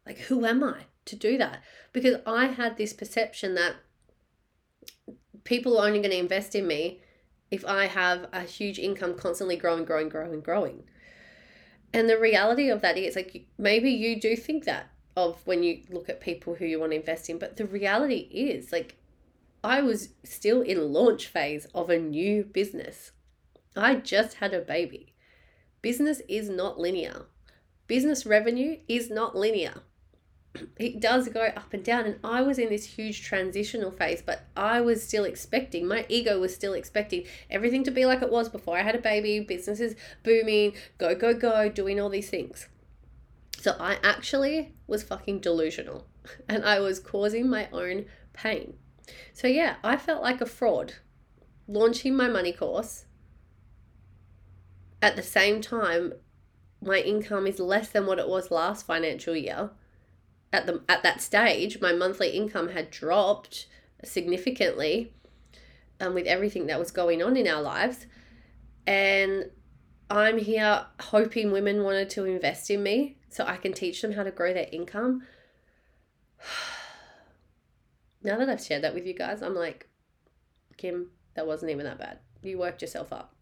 Like, 0.05 0.17
who 0.19 0.45
am 0.45 0.63
I? 0.63 0.85
To 1.09 1.15
do 1.15 1.37
that 1.37 1.61
because 1.93 2.17
I 2.25 2.47
had 2.47 2.77
this 2.77 2.93
perception 2.93 3.55
that 3.55 3.75
people 5.43 5.77
are 5.77 5.87
only 5.87 5.99
going 5.99 6.11
to 6.11 6.17
invest 6.17 6.55
in 6.55 6.67
me 6.67 6.99
if 7.51 7.65
I 7.65 7.87
have 7.87 8.27
a 8.31 8.41
huge 8.41 8.77
income 8.77 9.15
constantly 9.15 9.55
growing, 9.55 9.85
growing, 9.85 10.09
growing, 10.09 10.41
growing. 10.41 10.83
And 11.91 12.07
the 12.07 12.19
reality 12.19 12.69
of 12.69 12.81
that 12.81 12.97
is 12.97 13.15
like 13.15 13.47
maybe 13.57 13.89
you 13.89 14.19
do 14.19 14.35
think 14.35 14.65
that 14.65 14.89
of 15.17 15.41
when 15.45 15.63
you 15.63 15.81
look 15.89 16.07
at 16.07 16.21
people 16.21 16.55
who 16.55 16.65
you 16.65 16.79
want 16.79 16.91
to 16.91 16.97
invest 16.97 17.29
in, 17.29 17.39
but 17.39 17.57
the 17.57 17.65
reality 17.65 18.29
is 18.31 18.71
like 18.71 18.95
I 19.63 19.81
was 19.81 20.09
still 20.23 20.61
in 20.61 20.93
launch 20.93 21.27
phase 21.27 21.65
of 21.73 21.89
a 21.89 21.97
new 21.97 22.43
business. 22.43 23.11
I 23.75 23.95
just 23.95 24.35
had 24.35 24.53
a 24.53 24.61
baby. 24.61 25.13
Business 25.81 26.21
is 26.29 26.49
not 26.49 26.79
linear. 26.79 27.25
Business 27.87 28.25
revenue 28.25 28.77
is 28.87 29.09
not 29.09 29.35
linear 29.35 29.81
it 30.77 30.99
does 30.99 31.29
go 31.29 31.41
up 31.41 31.73
and 31.73 31.83
down. 31.83 32.05
And 32.05 32.19
I 32.23 32.41
was 32.41 32.57
in 32.57 32.69
this 32.69 32.85
huge 32.85 33.23
transitional 33.23 33.91
phase, 33.91 34.21
but 34.21 34.45
I 34.55 34.81
was 34.81 35.03
still 35.03 35.23
expecting, 35.23 35.87
my 35.87 36.05
ego 36.09 36.39
was 36.39 36.53
still 36.53 36.73
expecting 36.73 37.25
everything 37.49 37.83
to 37.83 37.91
be 37.91 38.05
like 38.05 38.21
it 38.21 38.31
was 38.31 38.49
before 38.49 38.77
I 38.77 38.83
had 38.83 38.95
a 38.95 38.99
baby, 38.99 39.39
businesses 39.39 39.95
booming, 40.23 40.73
go, 40.97 41.15
go, 41.15 41.33
go, 41.33 41.69
doing 41.69 41.99
all 41.99 42.09
these 42.09 42.29
things. 42.29 42.67
So 43.59 43.75
I 43.79 43.97
actually 44.03 44.73
was 44.87 45.03
fucking 45.03 45.39
delusional 45.39 46.07
and 46.49 46.65
I 46.65 46.79
was 46.79 46.99
causing 46.99 47.49
my 47.49 47.67
own 47.71 48.05
pain. 48.33 48.75
So 49.33 49.47
yeah, 49.47 49.75
I 49.83 49.97
felt 49.97 50.21
like 50.21 50.41
a 50.41 50.45
fraud 50.45 50.95
launching 51.67 52.15
my 52.15 52.27
money 52.27 52.53
course. 52.53 53.05
At 55.01 55.15
the 55.15 55.23
same 55.23 55.61
time, 55.61 56.13
my 56.81 56.99
income 56.99 57.47
is 57.47 57.59
less 57.59 57.89
than 57.89 58.05
what 58.05 58.19
it 58.19 58.27
was 58.27 58.51
last 58.51 58.85
financial 58.85 59.35
year 59.35 59.71
at 60.51 60.65
the 60.65 60.81
at 60.89 61.03
that 61.03 61.21
stage 61.21 61.79
my 61.81 61.93
monthly 61.93 62.29
income 62.29 62.69
had 62.69 62.89
dropped 62.89 63.67
significantly 64.03 65.13
um, 65.99 66.13
with 66.13 66.25
everything 66.25 66.67
that 66.67 66.79
was 66.79 66.91
going 66.91 67.21
on 67.21 67.35
in 67.35 67.47
our 67.47 67.61
lives. 67.61 68.05
And 68.87 69.51
i'm 70.09 70.39
here 70.39 70.85
hoping 71.01 71.51
women 71.51 71.83
wanted 71.83 72.09
to 72.09 72.25
invest 72.25 72.69
in 72.71 72.81
me 72.81 73.17
so 73.29 73.45
i 73.45 73.57
can 73.57 73.73
teach 73.73 74.01
them 74.01 74.13
how 74.13 74.23
to 74.23 74.31
grow 74.31 74.53
their 74.53 74.69
income. 74.71 75.23
Now 78.21 78.37
that 78.37 78.49
i've 78.49 78.61
shared 78.61 78.83
that 78.83 78.93
with 78.93 79.05
you 79.05 79.13
guys 79.13 79.41
i'm 79.41 79.55
like 79.55 79.87
kim 80.75 81.11
that 81.35 81.47
wasn't 81.47 81.71
even 81.71 81.85
that 81.85 81.97
bad. 81.97 82.19
You 82.43 82.57
worked 82.57 82.81
yourself 82.81 83.13
up 83.13 83.33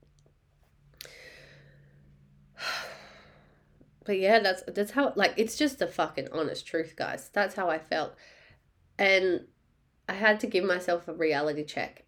but 4.07 4.17
yeah, 4.17 4.39
that's 4.39 4.63
that's 4.73 4.91
how 4.91 5.11
like 5.17 5.33
it's 5.35 5.57
just 5.57 5.79
the 5.79 5.85
fucking 5.85 6.29
honest 6.31 6.65
truth, 6.65 6.95
guys. 6.95 7.29
That's 7.33 7.55
how 7.55 7.69
I 7.69 7.77
felt. 7.77 8.15
And 8.97 9.41
I 10.07 10.13
had 10.13 10.39
to 10.39 10.47
give 10.47 10.63
myself 10.63 11.09
a 11.09 11.13
reality 11.13 11.65
check. 11.65 12.05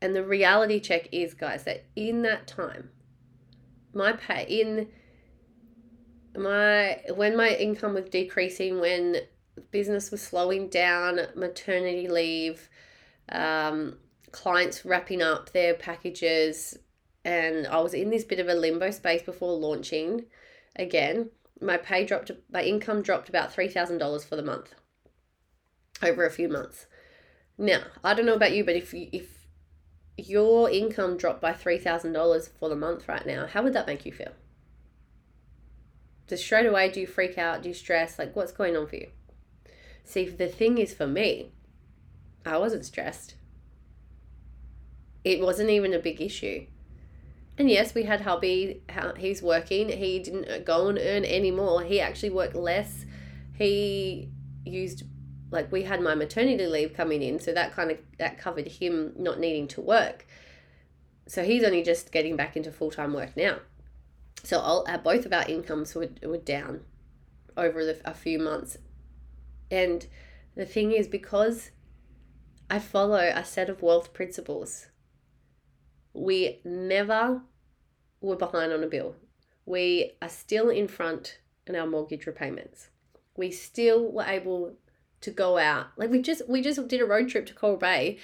And 0.00 0.14
the 0.14 0.24
reality 0.24 0.78
check 0.78 1.08
is, 1.10 1.34
guys, 1.34 1.64
that 1.64 1.84
in 1.96 2.22
that 2.22 2.46
time, 2.46 2.90
my 3.92 4.12
pay 4.12 4.44
in 4.44 4.88
my 6.40 7.00
when 7.16 7.36
my 7.36 7.50
income 7.56 7.94
was 7.94 8.08
decreasing, 8.08 8.80
when 8.80 9.16
business 9.72 10.12
was 10.12 10.22
slowing 10.22 10.68
down, 10.68 11.18
maternity 11.34 12.06
leave, 12.06 12.68
um, 13.28 13.98
clients 14.30 14.84
wrapping 14.84 15.20
up 15.20 15.50
their 15.50 15.74
packages, 15.74 16.78
and 17.24 17.66
I 17.66 17.80
was 17.80 17.94
in 17.94 18.10
this 18.10 18.24
bit 18.24 18.40
of 18.40 18.48
a 18.48 18.54
limbo 18.54 18.90
space 18.90 19.22
before 19.22 19.52
launching 19.52 20.26
again. 20.76 21.30
my 21.60 21.76
pay 21.76 22.04
dropped, 22.04 22.30
my 22.50 22.62
income 22.62 23.02
dropped 23.02 23.28
about 23.28 23.54
$3,000 23.54 24.24
for 24.24 24.36
the 24.36 24.42
month 24.42 24.74
over 26.02 26.26
a 26.26 26.30
few 26.30 26.48
months. 26.48 26.86
Now, 27.56 27.82
I 28.02 28.14
don't 28.14 28.26
know 28.26 28.34
about 28.34 28.52
you, 28.52 28.64
but 28.64 28.76
if 28.76 28.92
if 28.94 29.46
your 30.16 30.68
income 30.70 31.16
dropped 31.16 31.40
by 31.40 31.52
$3,000 31.52 32.48
for 32.58 32.68
the 32.68 32.76
month 32.76 33.08
right 33.08 33.24
now, 33.24 33.46
how 33.46 33.62
would 33.62 33.72
that 33.72 33.86
make 33.86 34.04
you 34.04 34.12
feel? 34.12 34.32
Just 36.28 36.44
straight 36.44 36.66
away, 36.66 36.90
do 36.90 37.00
you 37.00 37.06
freak 37.06 37.38
out? 37.38 37.62
Do 37.62 37.68
you 37.68 37.74
stress? 37.74 38.18
Like, 38.18 38.34
what's 38.36 38.52
going 38.52 38.76
on 38.76 38.86
for 38.86 38.96
you? 38.96 39.08
See, 40.04 40.28
the 40.28 40.48
thing 40.48 40.78
is 40.78 40.94
for 40.94 41.06
me, 41.06 41.52
I 42.44 42.58
wasn't 42.58 42.84
stressed. 42.84 43.34
It 45.24 45.40
wasn't 45.40 45.70
even 45.70 45.94
a 45.94 45.98
big 45.98 46.20
issue. 46.20 46.66
And 47.58 47.70
yes, 47.70 47.94
we 47.94 48.04
had 48.04 48.22
hubby, 48.22 48.82
he's 49.18 49.42
working. 49.42 49.88
He 49.90 50.18
didn't 50.18 50.64
go 50.64 50.88
and 50.88 50.98
earn 50.98 51.24
any 51.24 51.50
more. 51.50 51.82
He 51.82 52.00
actually 52.00 52.30
worked 52.30 52.54
less. 52.54 53.04
He 53.54 54.30
used 54.64 55.04
like 55.50 55.70
we 55.70 55.82
had 55.82 56.00
my 56.00 56.14
maternity 56.14 56.66
leave 56.66 56.94
coming 56.94 57.22
in, 57.22 57.38
so 57.38 57.52
that 57.52 57.72
kind 57.74 57.90
of 57.90 57.98
that 58.18 58.38
covered 58.38 58.66
him 58.66 59.12
not 59.16 59.38
needing 59.38 59.68
to 59.68 59.82
work. 59.82 60.26
So 61.28 61.44
he's 61.44 61.62
only 61.62 61.82
just 61.82 62.10
getting 62.10 62.36
back 62.36 62.56
into 62.56 62.72
full-time 62.72 63.12
work 63.12 63.36
now. 63.36 63.58
So 64.42 64.58
all, 64.58 64.84
uh, 64.88 64.98
both 64.98 65.24
of 65.24 65.32
our 65.32 65.46
incomes 65.46 65.94
were, 65.94 66.08
were 66.22 66.38
down 66.38 66.80
over 67.56 67.84
the, 67.84 68.00
a 68.04 68.14
few 68.14 68.38
months. 68.38 68.78
And 69.70 70.06
the 70.56 70.66
thing 70.66 70.92
is 70.92 71.06
because 71.06 71.70
I 72.68 72.78
follow 72.78 73.30
a 73.34 73.44
set 73.44 73.70
of 73.70 73.82
wealth 73.82 74.12
principles 74.12 74.88
we 76.14 76.60
never 76.64 77.42
were 78.20 78.36
behind 78.36 78.72
on 78.72 78.82
a 78.82 78.86
bill. 78.86 79.16
We 79.64 80.12
are 80.20 80.28
still 80.28 80.68
in 80.68 80.88
front 80.88 81.38
in 81.66 81.76
our 81.76 81.86
mortgage 81.86 82.26
repayments. 82.26 82.88
We 83.36 83.50
still 83.50 84.10
were 84.10 84.24
able 84.24 84.74
to 85.20 85.30
go 85.30 85.58
out. 85.58 85.86
Like 85.96 86.10
we 86.10 86.20
just 86.20 86.48
we 86.48 86.62
just 86.62 86.86
did 86.88 87.00
a 87.00 87.06
road 87.06 87.28
trip 87.28 87.46
to 87.46 87.54
Coral 87.54 87.76
Bay 87.76 88.18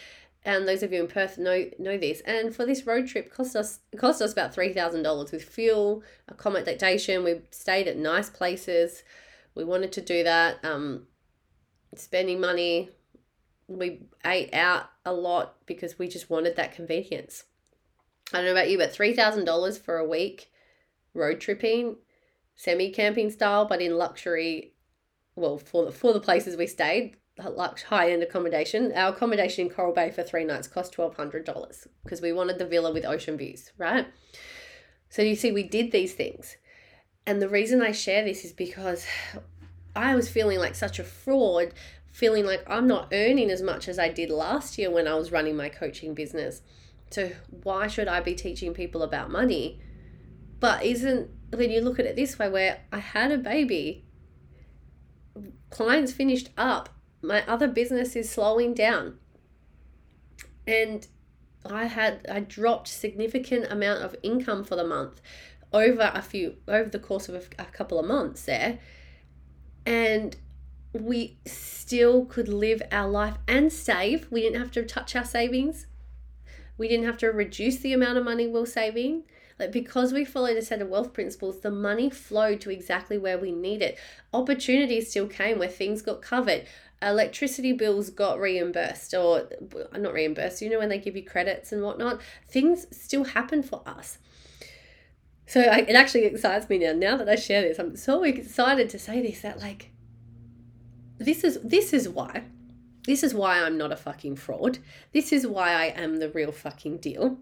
and 0.44 0.66
those 0.66 0.82
of 0.82 0.92
you 0.92 1.00
in 1.00 1.08
Perth 1.08 1.38
know 1.38 1.68
know 1.78 1.98
this. 1.98 2.20
And 2.22 2.54
for 2.54 2.64
this 2.64 2.86
road 2.86 3.06
trip, 3.06 3.32
cost 3.32 3.56
us 3.56 3.80
cost 3.96 4.22
us 4.22 4.32
about 4.32 4.54
three 4.54 4.72
thousand 4.72 5.02
dollars 5.02 5.32
with 5.32 5.44
fuel, 5.44 6.02
accommodation. 6.28 7.24
We 7.24 7.42
stayed 7.50 7.88
at 7.88 7.96
nice 7.96 8.30
places. 8.30 9.02
We 9.54 9.64
wanted 9.64 9.92
to 9.92 10.00
do 10.00 10.24
that. 10.24 10.64
Um, 10.64 11.06
spending 11.94 12.40
money. 12.40 12.90
We 13.66 14.06
ate 14.24 14.54
out 14.54 14.88
a 15.04 15.12
lot 15.12 15.56
because 15.66 15.98
we 15.98 16.08
just 16.08 16.30
wanted 16.30 16.56
that 16.56 16.74
convenience. 16.74 17.44
I 18.32 18.38
don't 18.38 18.46
know 18.46 18.52
about 18.52 18.70
you, 18.70 18.78
but 18.78 18.94
$3,000 18.94 19.80
for 19.80 19.96
a 19.96 20.06
week 20.06 20.50
road 21.14 21.40
tripping, 21.40 21.96
semi 22.56 22.90
camping 22.90 23.30
style, 23.30 23.66
but 23.66 23.80
in 23.80 23.96
luxury, 23.96 24.74
well, 25.34 25.58
for 25.58 25.86
the, 25.86 25.92
for 25.92 26.12
the 26.12 26.20
places 26.20 26.56
we 26.56 26.66
stayed, 26.66 27.16
lux 27.38 27.84
high 27.84 28.10
end 28.10 28.22
accommodation. 28.22 28.92
Our 28.94 29.12
accommodation 29.12 29.66
in 29.66 29.72
Coral 29.72 29.92
Bay 29.92 30.10
for 30.10 30.22
three 30.22 30.44
nights 30.44 30.68
cost 30.68 30.96
$1,200 30.96 31.86
because 32.02 32.20
we 32.20 32.32
wanted 32.32 32.58
the 32.58 32.66
villa 32.66 32.92
with 32.92 33.04
ocean 33.04 33.36
views, 33.36 33.72
right? 33.78 34.06
So 35.08 35.22
you 35.22 35.36
see, 35.36 35.52
we 35.52 35.62
did 35.62 35.92
these 35.92 36.14
things. 36.14 36.56
And 37.26 37.40
the 37.40 37.48
reason 37.48 37.82
I 37.82 37.92
share 37.92 38.24
this 38.24 38.44
is 38.44 38.52
because 38.52 39.06
I 39.94 40.14
was 40.14 40.28
feeling 40.28 40.58
like 40.58 40.74
such 40.74 40.98
a 40.98 41.04
fraud, 41.04 41.72
feeling 42.10 42.44
like 42.44 42.62
I'm 42.66 42.86
not 42.86 43.08
earning 43.12 43.50
as 43.50 43.62
much 43.62 43.88
as 43.88 43.98
I 43.98 44.08
did 44.08 44.30
last 44.30 44.78
year 44.78 44.90
when 44.90 45.06
I 45.06 45.14
was 45.14 45.32
running 45.32 45.56
my 45.56 45.68
coaching 45.68 46.14
business. 46.14 46.62
So 47.10 47.32
why 47.62 47.86
should 47.86 48.08
I 48.08 48.20
be 48.20 48.34
teaching 48.34 48.74
people 48.74 49.02
about 49.02 49.30
money? 49.30 49.80
But 50.60 50.84
isn't 50.84 51.30
when 51.54 51.70
you 51.70 51.80
look 51.80 51.98
at 51.98 52.06
it 52.06 52.16
this 52.16 52.38
way, 52.38 52.48
where 52.48 52.80
I 52.92 52.98
had 52.98 53.32
a 53.32 53.38
baby, 53.38 54.04
clients 55.70 56.12
finished 56.12 56.50
up, 56.56 56.90
my 57.22 57.46
other 57.46 57.68
business 57.68 58.14
is 58.16 58.30
slowing 58.30 58.74
down, 58.74 59.18
and 60.66 61.06
I 61.64 61.86
had 61.86 62.26
I 62.30 62.40
dropped 62.40 62.88
significant 62.88 63.70
amount 63.70 64.02
of 64.02 64.14
income 64.22 64.64
for 64.64 64.76
the 64.76 64.86
month 64.86 65.20
over 65.72 66.10
a 66.14 66.22
few 66.22 66.56
over 66.66 66.88
the 66.88 66.98
course 66.98 67.28
of 67.28 67.34
a, 67.34 67.62
a 67.62 67.66
couple 67.66 67.98
of 67.98 68.06
months 68.06 68.44
there, 68.44 68.78
and 69.86 70.36
we 70.92 71.38
still 71.46 72.24
could 72.24 72.48
live 72.48 72.82
our 72.92 73.08
life 73.08 73.36
and 73.46 73.72
save. 73.72 74.30
We 74.30 74.42
didn't 74.42 74.60
have 74.60 74.72
to 74.72 74.84
touch 74.84 75.16
our 75.16 75.24
savings 75.24 75.86
we 76.78 76.88
didn't 76.88 77.06
have 77.06 77.18
to 77.18 77.26
reduce 77.28 77.78
the 77.78 77.92
amount 77.92 78.16
of 78.16 78.24
money 78.24 78.46
we 78.46 78.54
we're 78.54 78.66
saving. 78.66 79.24
Like 79.58 79.72
because 79.72 80.12
we 80.12 80.24
followed 80.24 80.56
a 80.56 80.62
set 80.62 80.80
of 80.80 80.88
wealth 80.88 81.12
principles, 81.12 81.60
the 81.60 81.70
money 81.70 82.08
flowed 82.08 82.60
to 82.62 82.70
exactly 82.70 83.18
where 83.18 83.36
we 83.36 83.50
need 83.50 83.82
it. 83.82 83.98
Opportunities 84.32 85.10
still 85.10 85.26
came 85.26 85.58
where 85.58 85.68
things 85.68 86.00
got 86.00 86.22
covered. 86.22 86.64
Electricity 87.02 87.72
bills 87.72 88.10
got 88.10 88.38
reimbursed 88.38 89.14
or 89.14 89.48
not 89.96 90.12
reimbursed, 90.12 90.62
you 90.62 90.70
know, 90.70 90.78
when 90.78 90.88
they 90.88 90.98
give 90.98 91.16
you 91.16 91.24
credits 91.24 91.72
and 91.72 91.82
whatnot. 91.82 92.20
Things 92.48 92.86
still 92.96 93.24
happen 93.24 93.62
for 93.62 93.82
us. 93.84 94.18
So 95.46 95.62
I, 95.62 95.78
it 95.78 95.96
actually 95.96 96.24
excites 96.24 96.68
me 96.68 96.78
now. 96.78 96.92
Now 96.92 97.16
that 97.16 97.28
I 97.28 97.34
share 97.34 97.62
this, 97.62 97.78
I'm 97.78 97.96
so 97.96 98.22
excited 98.22 98.88
to 98.90 98.98
say 98.98 99.20
this 99.20 99.40
that 99.40 99.58
like 99.58 99.90
this 101.18 101.42
is 101.42 101.58
this 101.62 101.92
is 101.92 102.08
why 102.08 102.44
this 103.08 103.22
is 103.22 103.32
why 103.32 103.58
I'm 103.58 103.78
not 103.78 103.90
a 103.90 103.96
fucking 103.96 104.36
fraud. 104.36 104.80
This 105.14 105.32
is 105.32 105.46
why 105.46 105.72
I 105.72 105.86
am 105.86 106.18
the 106.18 106.28
real 106.28 106.52
fucking 106.52 106.98
deal. 106.98 107.38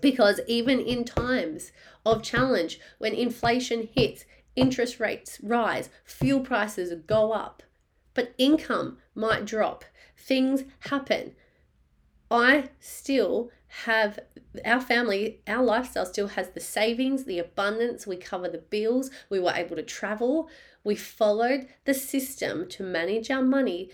Because 0.00 0.40
even 0.46 0.80
in 0.80 1.04
times 1.04 1.70
of 2.06 2.22
challenge, 2.22 2.80
when 2.96 3.12
inflation 3.12 3.90
hits, 3.92 4.24
interest 4.56 4.98
rates 4.98 5.38
rise, 5.42 5.90
fuel 6.06 6.40
prices 6.40 6.94
go 7.06 7.32
up, 7.32 7.62
but 8.14 8.34
income 8.38 8.96
might 9.14 9.44
drop, 9.44 9.84
things 10.16 10.64
happen. 10.80 11.32
I 12.30 12.70
still 12.80 13.50
have 13.84 14.18
our 14.64 14.80
family, 14.80 15.42
our 15.46 15.62
lifestyle 15.62 16.06
still 16.06 16.28
has 16.28 16.48
the 16.52 16.60
savings, 16.60 17.24
the 17.24 17.38
abundance, 17.38 18.06
we 18.06 18.16
cover 18.16 18.48
the 18.48 18.64
bills, 18.70 19.10
we 19.28 19.40
were 19.40 19.52
able 19.54 19.76
to 19.76 19.82
travel, 19.82 20.48
we 20.84 20.94
followed 20.96 21.66
the 21.84 21.92
system 21.92 22.66
to 22.70 22.82
manage 22.82 23.30
our 23.30 23.42
money 23.42 23.90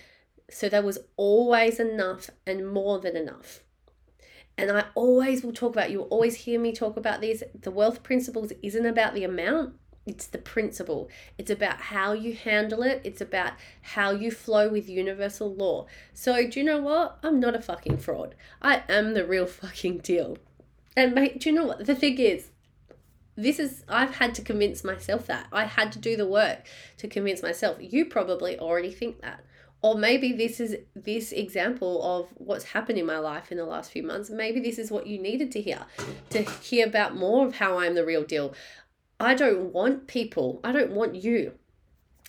so 0.50 0.68
there 0.68 0.82
was 0.82 0.98
always 1.16 1.80
enough 1.80 2.30
and 2.46 2.68
more 2.68 2.98
than 2.98 3.16
enough. 3.16 3.60
And 4.58 4.70
I 4.70 4.84
always 4.94 5.42
will 5.42 5.52
talk 5.52 5.72
about, 5.72 5.90
you'll 5.90 6.02
always 6.04 6.36
hear 6.36 6.60
me 6.60 6.72
talk 6.72 6.96
about 6.96 7.20
this. 7.20 7.42
The 7.58 7.70
wealth 7.70 8.02
principles 8.02 8.52
isn't 8.62 8.84
about 8.84 9.14
the 9.14 9.24
amount, 9.24 9.74
it's 10.04 10.26
the 10.26 10.38
principle. 10.38 11.08
It's 11.38 11.50
about 11.50 11.80
how 11.80 12.12
you 12.12 12.34
handle 12.34 12.82
it, 12.82 13.00
it's 13.04 13.20
about 13.20 13.52
how 13.80 14.10
you 14.10 14.30
flow 14.30 14.68
with 14.68 14.88
universal 14.88 15.54
law. 15.54 15.86
So, 16.12 16.46
do 16.48 16.60
you 16.60 16.64
know 16.64 16.80
what? 16.80 17.18
I'm 17.22 17.40
not 17.40 17.54
a 17.54 17.62
fucking 17.62 17.98
fraud. 17.98 18.34
I 18.60 18.82
am 18.88 19.14
the 19.14 19.26
real 19.26 19.46
fucking 19.46 19.98
deal. 19.98 20.38
And, 20.96 21.14
mate, 21.14 21.40
do 21.40 21.48
you 21.48 21.54
know 21.54 21.64
what? 21.64 21.86
The 21.86 21.94
thing 21.94 22.18
is, 22.18 22.50
this 23.36 23.58
is 23.58 23.84
I've 23.88 24.16
had 24.16 24.34
to 24.34 24.42
convince 24.42 24.84
myself 24.84 25.26
that. 25.26 25.46
I 25.52 25.64
had 25.64 25.92
to 25.92 25.98
do 25.98 26.16
the 26.16 26.26
work 26.26 26.66
to 26.98 27.08
convince 27.08 27.42
myself. 27.42 27.78
You 27.80 28.04
probably 28.04 28.58
already 28.58 28.90
think 28.90 29.22
that 29.22 29.42
or 29.82 29.96
maybe 29.96 30.32
this 30.32 30.60
is 30.60 30.76
this 30.94 31.32
example 31.32 32.00
of 32.02 32.28
what's 32.36 32.66
happened 32.66 32.98
in 32.98 33.06
my 33.06 33.18
life 33.18 33.50
in 33.50 33.58
the 33.58 33.64
last 33.64 33.90
few 33.90 34.04
months. 34.04 34.30
Maybe 34.30 34.60
this 34.60 34.78
is 34.78 34.92
what 34.92 35.08
you 35.08 35.20
needed 35.20 35.50
to 35.52 35.60
hear 35.60 35.80
to 36.30 36.42
hear 36.42 36.86
about 36.86 37.16
more 37.16 37.46
of 37.46 37.56
how 37.56 37.78
i'm 37.78 37.94
the 37.94 38.06
real 38.06 38.22
deal. 38.22 38.54
I 39.18 39.34
don't 39.34 39.72
want 39.72 40.06
people 40.06 40.60
i 40.64 40.72
don't 40.72 40.92
want 40.92 41.16
you 41.16 41.52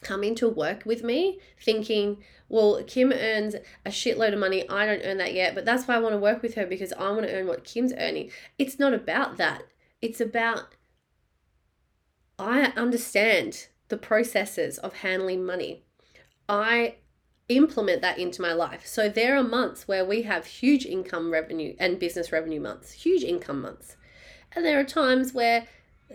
coming 0.01 0.35
to 0.35 0.49
work 0.49 0.83
with 0.85 1.01
me 1.01 1.39
thinking 1.61 2.21
well 2.49 2.83
kim 2.85 3.13
earns 3.13 3.55
a 3.85 3.89
shitload 3.89 4.33
of 4.33 4.39
money. 4.39 4.67
I 4.67 4.85
don't 4.85 5.01
earn 5.05 5.17
that 5.19 5.33
yet 5.33 5.53
but 5.53 5.63
that's 5.63 5.87
why 5.87 5.95
i 5.95 5.99
want 5.99 6.13
to 6.13 6.19
work 6.19 6.41
with 6.41 6.55
her 6.55 6.65
because 6.65 6.91
i 6.93 7.09
want 7.11 7.23
to 7.23 7.33
earn 7.33 7.47
what 7.47 7.63
kim's 7.63 7.93
earning. 7.93 8.31
It's 8.57 8.79
not 8.79 8.93
about 8.95 9.37
that. 9.37 9.63
It's 10.01 10.19
about 10.19 10.75
i 12.39 12.73
understand 12.75 13.67
the 13.89 13.97
processes 13.97 14.79
of 14.79 14.95
handling 14.95 15.45
money. 15.45 15.83
I 16.49 16.95
implement 17.49 18.01
that 18.01 18.17
into 18.17 18.41
my 18.41 18.53
life. 18.53 18.85
So 18.85 19.09
there 19.09 19.37
are 19.37 19.43
months 19.43 19.87
where 19.87 20.05
we 20.05 20.23
have 20.23 20.45
huge 20.45 20.85
income 20.85 21.31
revenue 21.31 21.75
and 21.79 21.99
business 21.99 22.31
revenue 22.31 22.59
months, 22.59 22.91
huge 22.93 23.23
income 23.23 23.61
months. 23.61 23.97
And 24.55 24.65
there 24.65 24.79
are 24.79 24.85
times 24.85 25.33
where 25.33 25.67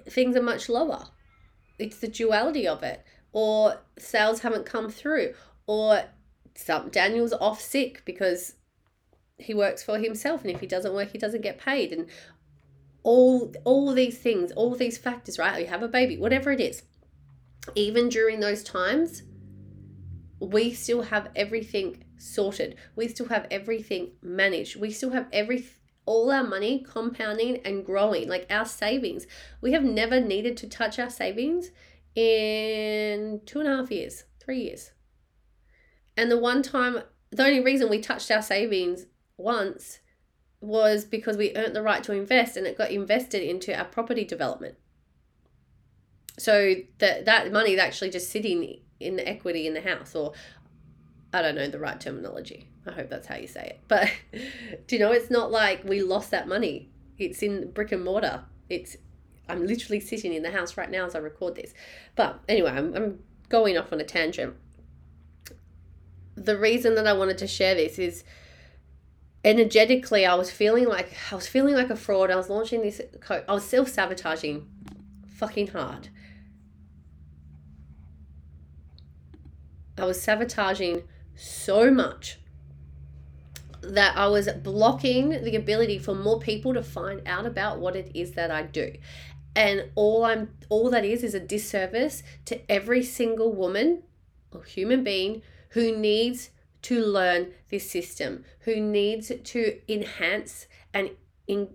things 0.08 0.36
are 0.36 0.42
much 0.42 0.68
lower. 0.68 1.06
It's 1.78 1.98
the 1.98 2.08
duality 2.08 2.66
of 2.66 2.82
it, 2.82 3.04
or 3.32 3.78
sales 3.98 4.40
haven't 4.40 4.66
come 4.66 4.90
through, 4.90 5.34
or 5.66 6.04
some 6.54 6.88
Daniel's 6.88 7.32
off 7.34 7.60
sick 7.60 8.02
because 8.04 8.54
he 9.38 9.54
works 9.54 9.82
for 9.82 9.98
himself 9.98 10.42
and 10.42 10.50
if 10.50 10.60
he 10.60 10.66
doesn't 10.66 10.92
work 10.92 11.12
he 11.12 11.18
doesn't 11.18 11.42
get 11.42 11.58
paid 11.58 11.92
and 11.92 12.08
all 13.04 13.52
all 13.64 13.94
these 13.94 14.18
things 14.18 14.50
all 14.52 14.74
these 14.74 14.98
factors 14.98 15.38
right 15.38 15.60
you 15.60 15.66
have 15.68 15.82
a 15.82 15.88
baby 15.88 16.16
whatever 16.16 16.50
it 16.50 16.60
is 16.60 16.82
even 17.76 18.08
during 18.08 18.40
those 18.40 18.64
times 18.64 19.22
we 20.40 20.72
still 20.72 21.03
have 21.03 21.31
everything 21.35 22.05
sorted. 22.16 22.77
We 22.96 23.09
still 23.09 23.27
have 23.29 23.46
everything 23.51 24.12
managed. 24.22 24.77
We 24.77 24.90
still 24.90 25.11
have 25.11 25.27
every 25.33 25.66
all 26.07 26.31
our 26.31 26.42
money 26.42 26.85
compounding 26.88 27.59
and 27.66 27.85
growing, 27.85 28.29
like 28.29 28.46
our 28.48 28.64
savings. 28.64 29.27
We 29.61 29.72
have 29.72 29.85
never 29.85 30.20
needed 30.20 30.57
to 30.59 30.68
touch 30.68 30.98
our 30.98 31.11
savings 31.11 31.70
in 32.14 33.42
two 33.44 33.61
and 33.61 33.68
a 33.68 33.77
half 33.77 33.90
years, 33.90 34.24
three 34.40 34.62
years. 34.62 34.92
And 36.16 36.31
the 36.31 36.38
one 36.38 36.62
time, 36.62 37.01
the 37.31 37.44
only 37.44 37.61
reason 37.61 37.90
we 37.90 38.01
touched 38.01 38.31
our 38.31 38.40
savings 38.40 39.07
once 39.37 40.01
was 40.61 41.05
because 41.05 41.37
we 41.37 41.55
earned 41.55 41.77
the 41.77 41.83
right 41.83 42.03
to 42.05 42.12
invest 42.12 42.57
and 42.57 42.66
it 42.66 42.79
got 42.79 42.90
invested 42.90 43.42
into 43.42 43.77
our 43.77 43.85
property 43.85 44.24
development. 44.24 44.77
So 46.38 46.74
that 46.98 47.27
that 47.27 47.53
money 47.53 47.72
is 47.72 47.81
actually 47.81 48.11
just 48.11 48.31
sitting 48.31 48.61
in 49.00 49.16
the 49.16 49.28
equity 49.28 49.66
in 49.66 49.74
the 49.74 49.80
house, 49.80 50.14
or 50.14 50.32
I 51.32 51.42
don't 51.42 51.54
know 51.54 51.68
the 51.68 51.78
right 51.78 52.00
terminology. 52.00 52.68
I 52.87 52.92
hope 52.92 53.11
that's 53.11 53.26
how 53.26 53.37
you 53.37 53.46
say 53.46 53.66
it. 53.66 53.80
But 53.88 54.11
do 54.87 54.96
you 54.96 54.98
know 54.98 55.12
it's 55.12 55.30
not 55.30 55.50
like 55.50 55.84
we 55.84 56.02
lost 56.02 56.30
that 56.30 56.48
money. 56.48 56.90
It's 57.18 57.42
in 57.42 57.70
brick 57.72 57.92
and 57.92 58.04
mortar. 58.04 58.44
It's 58.68 58.96
I'm 59.48 59.66
literally 59.66 60.00
sitting 60.00 60.34
in 60.34 60.42
the 60.42 60.50
house 60.50 60.76
right 60.76 60.90
now 60.90 61.06
as 61.06 61.14
I 61.14 61.18
record 61.18 61.54
this. 61.54 61.72
But 62.16 62.40
anyway, 62.48 62.70
I'm, 62.70 62.94
I'm 62.94 63.18
going 63.48 63.78
off 63.78 63.92
on 63.92 64.00
a 64.00 64.04
tangent. 64.04 64.54
The 66.34 66.56
reason 66.56 66.94
that 66.96 67.06
I 67.06 67.14
wanted 67.14 67.38
to 67.38 67.46
share 67.46 67.74
this 67.74 67.98
is 67.98 68.24
energetically 69.44 70.26
I 70.26 70.34
was 70.34 70.50
feeling 70.50 70.87
like 70.87 71.12
I 71.32 71.34
was 71.34 71.46
feeling 71.46 71.74
like 71.74 71.90
a 71.90 71.96
fraud. 71.96 72.30
I 72.30 72.37
was 72.37 72.50
launching 72.50 72.82
this 72.82 73.00
coach. 73.20 73.44
I 73.48 73.54
was 73.54 73.64
self-sabotaging 73.64 74.66
fucking 75.26 75.68
hard. 75.68 76.08
I 79.98 80.04
was 80.04 80.20
sabotaging 80.20 81.04
so 81.34 81.90
much 81.90 82.38
that 83.82 84.16
I 84.16 84.26
was 84.28 84.48
blocking 84.48 85.30
the 85.30 85.56
ability 85.56 85.98
for 85.98 86.14
more 86.14 86.40
people 86.40 86.74
to 86.74 86.82
find 86.82 87.22
out 87.26 87.46
about 87.46 87.78
what 87.78 87.96
it 87.96 88.11
is 88.14 88.32
that 88.32 88.50
I 88.50 88.62
do. 88.62 88.92
And 89.54 89.90
all 89.94 90.24
I'm 90.24 90.50
all 90.68 90.90
that 90.90 91.04
is 91.04 91.22
is 91.22 91.34
a 91.34 91.40
disservice 91.40 92.22
to 92.46 92.70
every 92.70 93.02
single 93.02 93.52
woman 93.52 94.02
or 94.52 94.62
human 94.64 95.04
being 95.04 95.42
who 95.70 95.96
needs 95.96 96.50
to 96.82 97.04
learn 97.04 97.52
this 97.70 97.90
system, 97.90 98.44
who 98.61 98.80
needs 98.80 99.32
to 99.42 99.80
enhance 99.92 100.66
and 100.92 101.11
in 101.46 101.68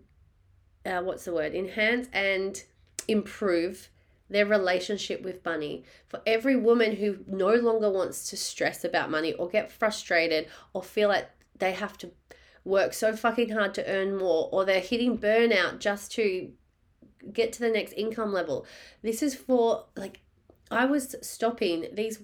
uh, 0.86 1.02
what's 1.02 1.26
the 1.26 1.34
word? 1.34 1.54
Enhance 1.54 2.08
and 2.12 2.64
improve 3.08 3.90
their 4.34 4.46
relationship 4.46 5.22
with 5.22 5.46
money. 5.46 5.84
For 6.08 6.22
every 6.26 6.56
woman 6.56 6.98
who 6.98 7.20
no 7.28 7.54
longer 7.54 7.90
wants 7.90 8.30
to 8.30 8.38
stress 8.38 8.84
about 8.84 9.12
money 9.12 9.34
or 9.34 9.48
get 9.48 9.72
frustrated 9.72 10.48
or 10.74 10.84
feel 10.84 11.08
like 11.10 11.30
they 11.58 11.72
have 11.72 11.98
to 12.00 12.12
work 12.66 12.94
so 12.94 13.16
fucking 13.16 13.50
hard 13.50 13.74
to 13.76 13.88
earn 13.88 14.18
more 14.18 14.50
or 14.52 14.66
they're 14.66 14.80
hitting 14.80 15.18
burnout 15.18 15.80
just 15.80 16.12
to 16.14 16.52
get 17.32 17.54
to 17.54 17.60
the 17.60 17.70
next 17.70 17.94
income 17.94 18.34
level. 18.34 18.66
This 19.02 19.22
is 19.22 19.36
for 19.36 19.86
like 19.96 20.22
I 20.72 20.86
was 20.86 21.16
stopping 21.22 21.88
these 21.94 22.20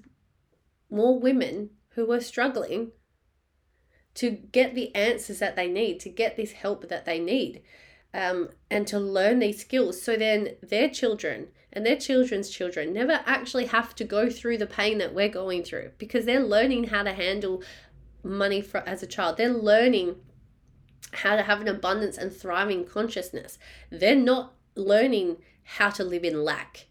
more 0.89 1.19
women 1.19 1.69
who 1.89 2.05
were 2.05 2.21
struggling 2.21 2.91
to 4.15 4.31
get 4.31 4.73
the 4.73 4.93
answers 4.95 5.39
that 5.39 5.55
they 5.55 5.67
need, 5.67 5.99
to 5.99 6.09
get 6.09 6.35
this 6.35 6.53
help 6.53 6.89
that 6.89 7.05
they 7.05 7.19
need, 7.19 7.61
um, 8.13 8.49
and 8.71 8.87
to 8.87 8.99
learn 8.99 9.39
these 9.39 9.61
skills. 9.61 10.01
So 10.01 10.15
then 10.15 10.55
their 10.63 10.89
children 10.89 11.49
and 11.71 11.85
their 11.85 11.97
children's 11.97 12.49
children 12.49 12.93
never 12.93 13.21
actually 13.25 13.65
have 13.65 13.95
to 13.95 14.03
go 14.03 14.29
through 14.29 14.57
the 14.57 14.67
pain 14.67 14.97
that 14.97 15.13
we're 15.13 15.29
going 15.29 15.63
through 15.63 15.91
because 15.97 16.25
they're 16.25 16.43
learning 16.43 16.85
how 16.85 17.03
to 17.03 17.13
handle 17.13 17.63
money 18.23 18.61
for 18.61 18.77
as 18.87 19.03
a 19.03 19.07
child. 19.07 19.37
They're 19.37 19.49
learning 19.49 20.15
how 21.11 21.35
to 21.35 21.43
have 21.43 21.61
an 21.61 21.67
abundance 21.67 22.17
and 22.17 22.33
thriving 22.33 22.85
consciousness. 22.85 23.57
They're 23.89 24.15
not 24.15 24.53
learning 24.75 25.37
how 25.63 25.89
to 25.91 26.03
live 26.03 26.23
in 26.23 26.43
lack. 26.43 26.87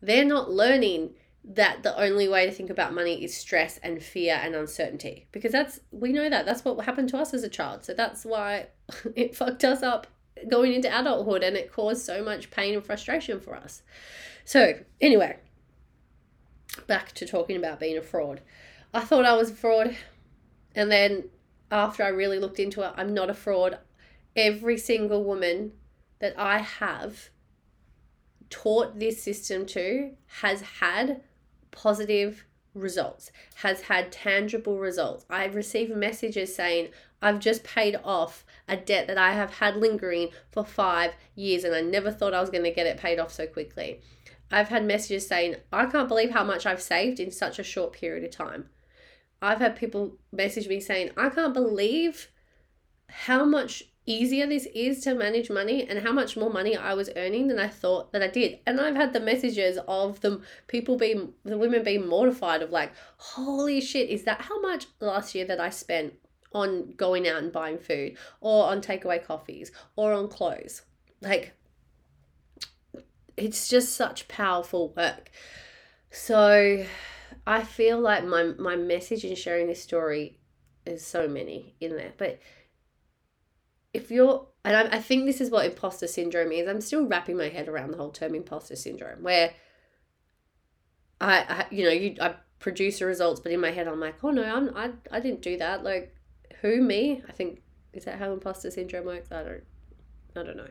They're 0.00 0.24
not 0.24 0.50
learning 0.50 1.14
that 1.44 1.82
the 1.82 1.96
only 2.00 2.26
way 2.28 2.46
to 2.46 2.52
think 2.52 2.70
about 2.70 2.94
money 2.94 3.22
is 3.22 3.36
stress 3.36 3.78
and 3.82 4.02
fear 4.02 4.40
and 4.42 4.54
uncertainty 4.54 5.26
because 5.30 5.52
that's 5.52 5.80
we 5.90 6.10
know 6.10 6.30
that 6.30 6.46
that's 6.46 6.64
what 6.64 6.82
happened 6.86 7.08
to 7.10 7.18
us 7.18 7.34
as 7.34 7.42
a 7.42 7.50
child 7.50 7.84
so 7.84 7.92
that's 7.92 8.24
why 8.24 8.66
it 9.14 9.36
fucked 9.36 9.62
us 9.62 9.82
up 9.82 10.06
going 10.48 10.72
into 10.72 10.88
adulthood 10.88 11.42
and 11.42 11.56
it 11.56 11.72
caused 11.72 12.04
so 12.04 12.22
much 12.22 12.50
pain 12.50 12.74
and 12.74 12.84
frustration 12.84 13.40
for 13.40 13.54
us. 13.54 13.82
So 14.44 14.74
anyway 15.00 15.38
back 16.86 17.12
to 17.12 17.26
talking 17.26 17.56
about 17.56 17.80
being 17.80 17.96
a 17.96 18.02
fraud. 18.02 18.40
I 18.92 19.00
thought 19.00 19.24
i 19.24 19.36
was 19.36 19.50
a 19.50 19.54
fraud 19.54 19.96
and 20.74 20.90
then 20.90 21.24
after 21.70 22.02
i 22.02 22.08
really 22.08 22.38
looked 22.38 22.60
into 22.60 22.82
it 22.82 22.92
i'm 22.96 23.14
not 23.14 23.30
a 23.30 23.34
fraud. 23.34 23.78
Every 24.36 24.78
single 24.78 25.24
woman 25.24 25.72
that 26.18 26.38
i 26.38 26.58
have 26.58 27.30
taught 28.50 28.98
this 28.98 29.22
system 29.22 29.66
to 29.66 30.12
has 30.26 30.60
had 30.60 31.22
positive 31.70 32.44
results, 32.74 33.30
has 33.56 33.82
had 33.82 34.12
tangible 34.12 34.78
results. 34.78 35.24
I've 35.30 35.54
received 35.54 35.94
messages 35.94 36.54
saying, 36.54 36.88
I've 37.24 37.40
just 37.40 37.64
paid 37.64 37.98
off 38.04 38.44
a 38.68 38.76
debt 38.76 39.06
that 39.06 39.16
I 39.16 39.32
have 39.32 39.54
had 39.54 39.76
lingering 39.76 40.28
for 40.52 40.62
five 40.62 41.14
years 41.34 41.64
and 41.64 41.74
I 41.74 41.80
never 41.80 42.10
thought 42.10 42.34
I 42.34 42.40
was 42.42 42.50
going 42.50 42.64
to 42.64 42.70
get 42.70 42.86
it 42.86 42.98
paid 42.98 43.18
off 43.18 43.32
so 43.32 43.46
quickly. 43.46 44.02
I've 44.52 44.68
had 44.68 44.84
messages 44.84 45.26
saying, 45.26 45.56
I 45.72 45.86
can't 45.86 46.06
believe 46.06 46.32
how 46.32 46.44
much 46.44 46.66
I've 46.66 46.82
saved 46.82 47.18
in 47.18 47.30
such 47.30 47.58
a 47.58 47.64
short 47.64 47.94
period 47.94 48.24
of 48.24 48.30
time. 48.30 48.68
I've 49.40 49.58
had 49.58 49.74
people 49.74 50.18
message 50.32 50.68
me 50.68 50.80
saying, 50.80 51.12
I 51.16 51.30
can't 51.30 51.54
believe 51.54 52.30
how 53.08 53.46
much 53.46 53.84
easier 54.04 54.46
this 54.46 54.66
is 54.74 55.00
to 55.00 55.14
manage 55.14 55.48
money 55.48 55.88
and 55.88 56.00
how 56.00 56.12
much 56.12 56.36
more 56.36 56.50
money 56.50 56.76
I 56.76 56.92
was 56.92 57.08
earning 57.16 57.48
than 57.48 57.58
I 57.58 57.68
thought 57.68 58.12
that 58.12 58.22
I 58.22 58.28
did. 58.28 58.58
And 58.66 58.78
I've 58.78 58.96
had 58.96 59.14
the 59.14 59.20
messages 59.20 59.78
of 59.88 60.20
the 60.20 60.42
people 60.66 60.98
being 60.98 61.32
the 61.42 61.56
women 61.56 61.82
being 61.82 62.06
mortified 62.06 62.60
of 62.60 62.70
like, 62.70 62.92
holy 63.16 63.80
shit, 63.80 64.10
is 64.10 64.24
that 64.24 64.42
how 64.42 64.60
much 64.60 64.88
last 65.00 65.34
year 65.34 65.46
that 65.46 65.58
I 65.58 65.70
spent 65.70 66.12
on 66.54 66.94
going 66.96 67.28
out 67.28 67.42
and 67.42 67.52
buying 67.52 67.78
food 67.78 68.16
or 68.40 68.64
on 68.66 68.80
takeaway 68.80 69.22
coffees 69.24 69.72
or 69.96 70.12
on 70.12 70.28
clothes? 70.28 70.82
Like 71.20 71.54
it's 73.36 73.68
just 73.68 73.94
such 73.94 74.28
powerful 74.28 74.94
work. 74.96 75.30
So 76.10 76.84
I 77.46 77.62
feel 77.62 78.00
like 78.00 78.24
my 78.24 78.52
my 78.58 78.76
message 78.76 79.24
in 79.24 79.34
sharing 79.34 79.66
this 79.66 79.82
story 79.82 80.38
is 80.86 81.04
so 81.04 81.28
many 81.28 81.74
in 81.80 81.96
there. 81.96 82.12
But 82.16 82.40
if 83.94 84.10
you're 84.10 84.46
and 84.64 84.76
I, 84.76 84.96
I 84.96 85.00
think 85.00 85.24
this 85.24 85.40
is 85.40 85.50
what 85.50 85.64
imposter 85.64 86.06
syndrome 86.06 86.52
is 86.52 86.68
i'm 86.68 86.80
still 86.80 87.06
wrapping 87.06 87.36
my 87.36 87.48
head 87.48 87.68
around 87.68 87.92
the 87.92 87.96
whole 87.96 88.10
term 88.10 88.34
imposter 88.34 88.76
syndrome 88.76 89.22
where 89.22 89.52
i, 91.20 91.38
I 91.38 91.66
you 91.70 91.84
know 91.84 91.92
you 91.92 92.16
i 92.20 92.34
produce 92.58 92.98
the 92.98 93.06
results 93.06 93.40
but 93.40 93.52
in 93.52 93.60
my 93.60 93.70
head 93.70 93.88
i'm 93.88 94.00
like 94.00 94.22
oh 94.22 94.30
no 94.30 94.42
i'm 94.42 94.76
i, 94.76 94.90
I 95.10 95.20
didn't 95.20 95.42
do 95.42 95.56
that 95.58 95.84
like 95.84 96.14
who 96.64 96.80
me 96.80 97.22
i 97.28 97.32
think 97.32 97.62
is 97.92 98.04
that 98.04 98.18
how 98.18 98.32
imposter 98.32 98.70
syndrome 98.70 99.06
works 99.06 99.30
i 99.30 99.42
don't 99.42 99.64
i 100.36 100.42
don't 100.42 100.56
know 100.56 100.66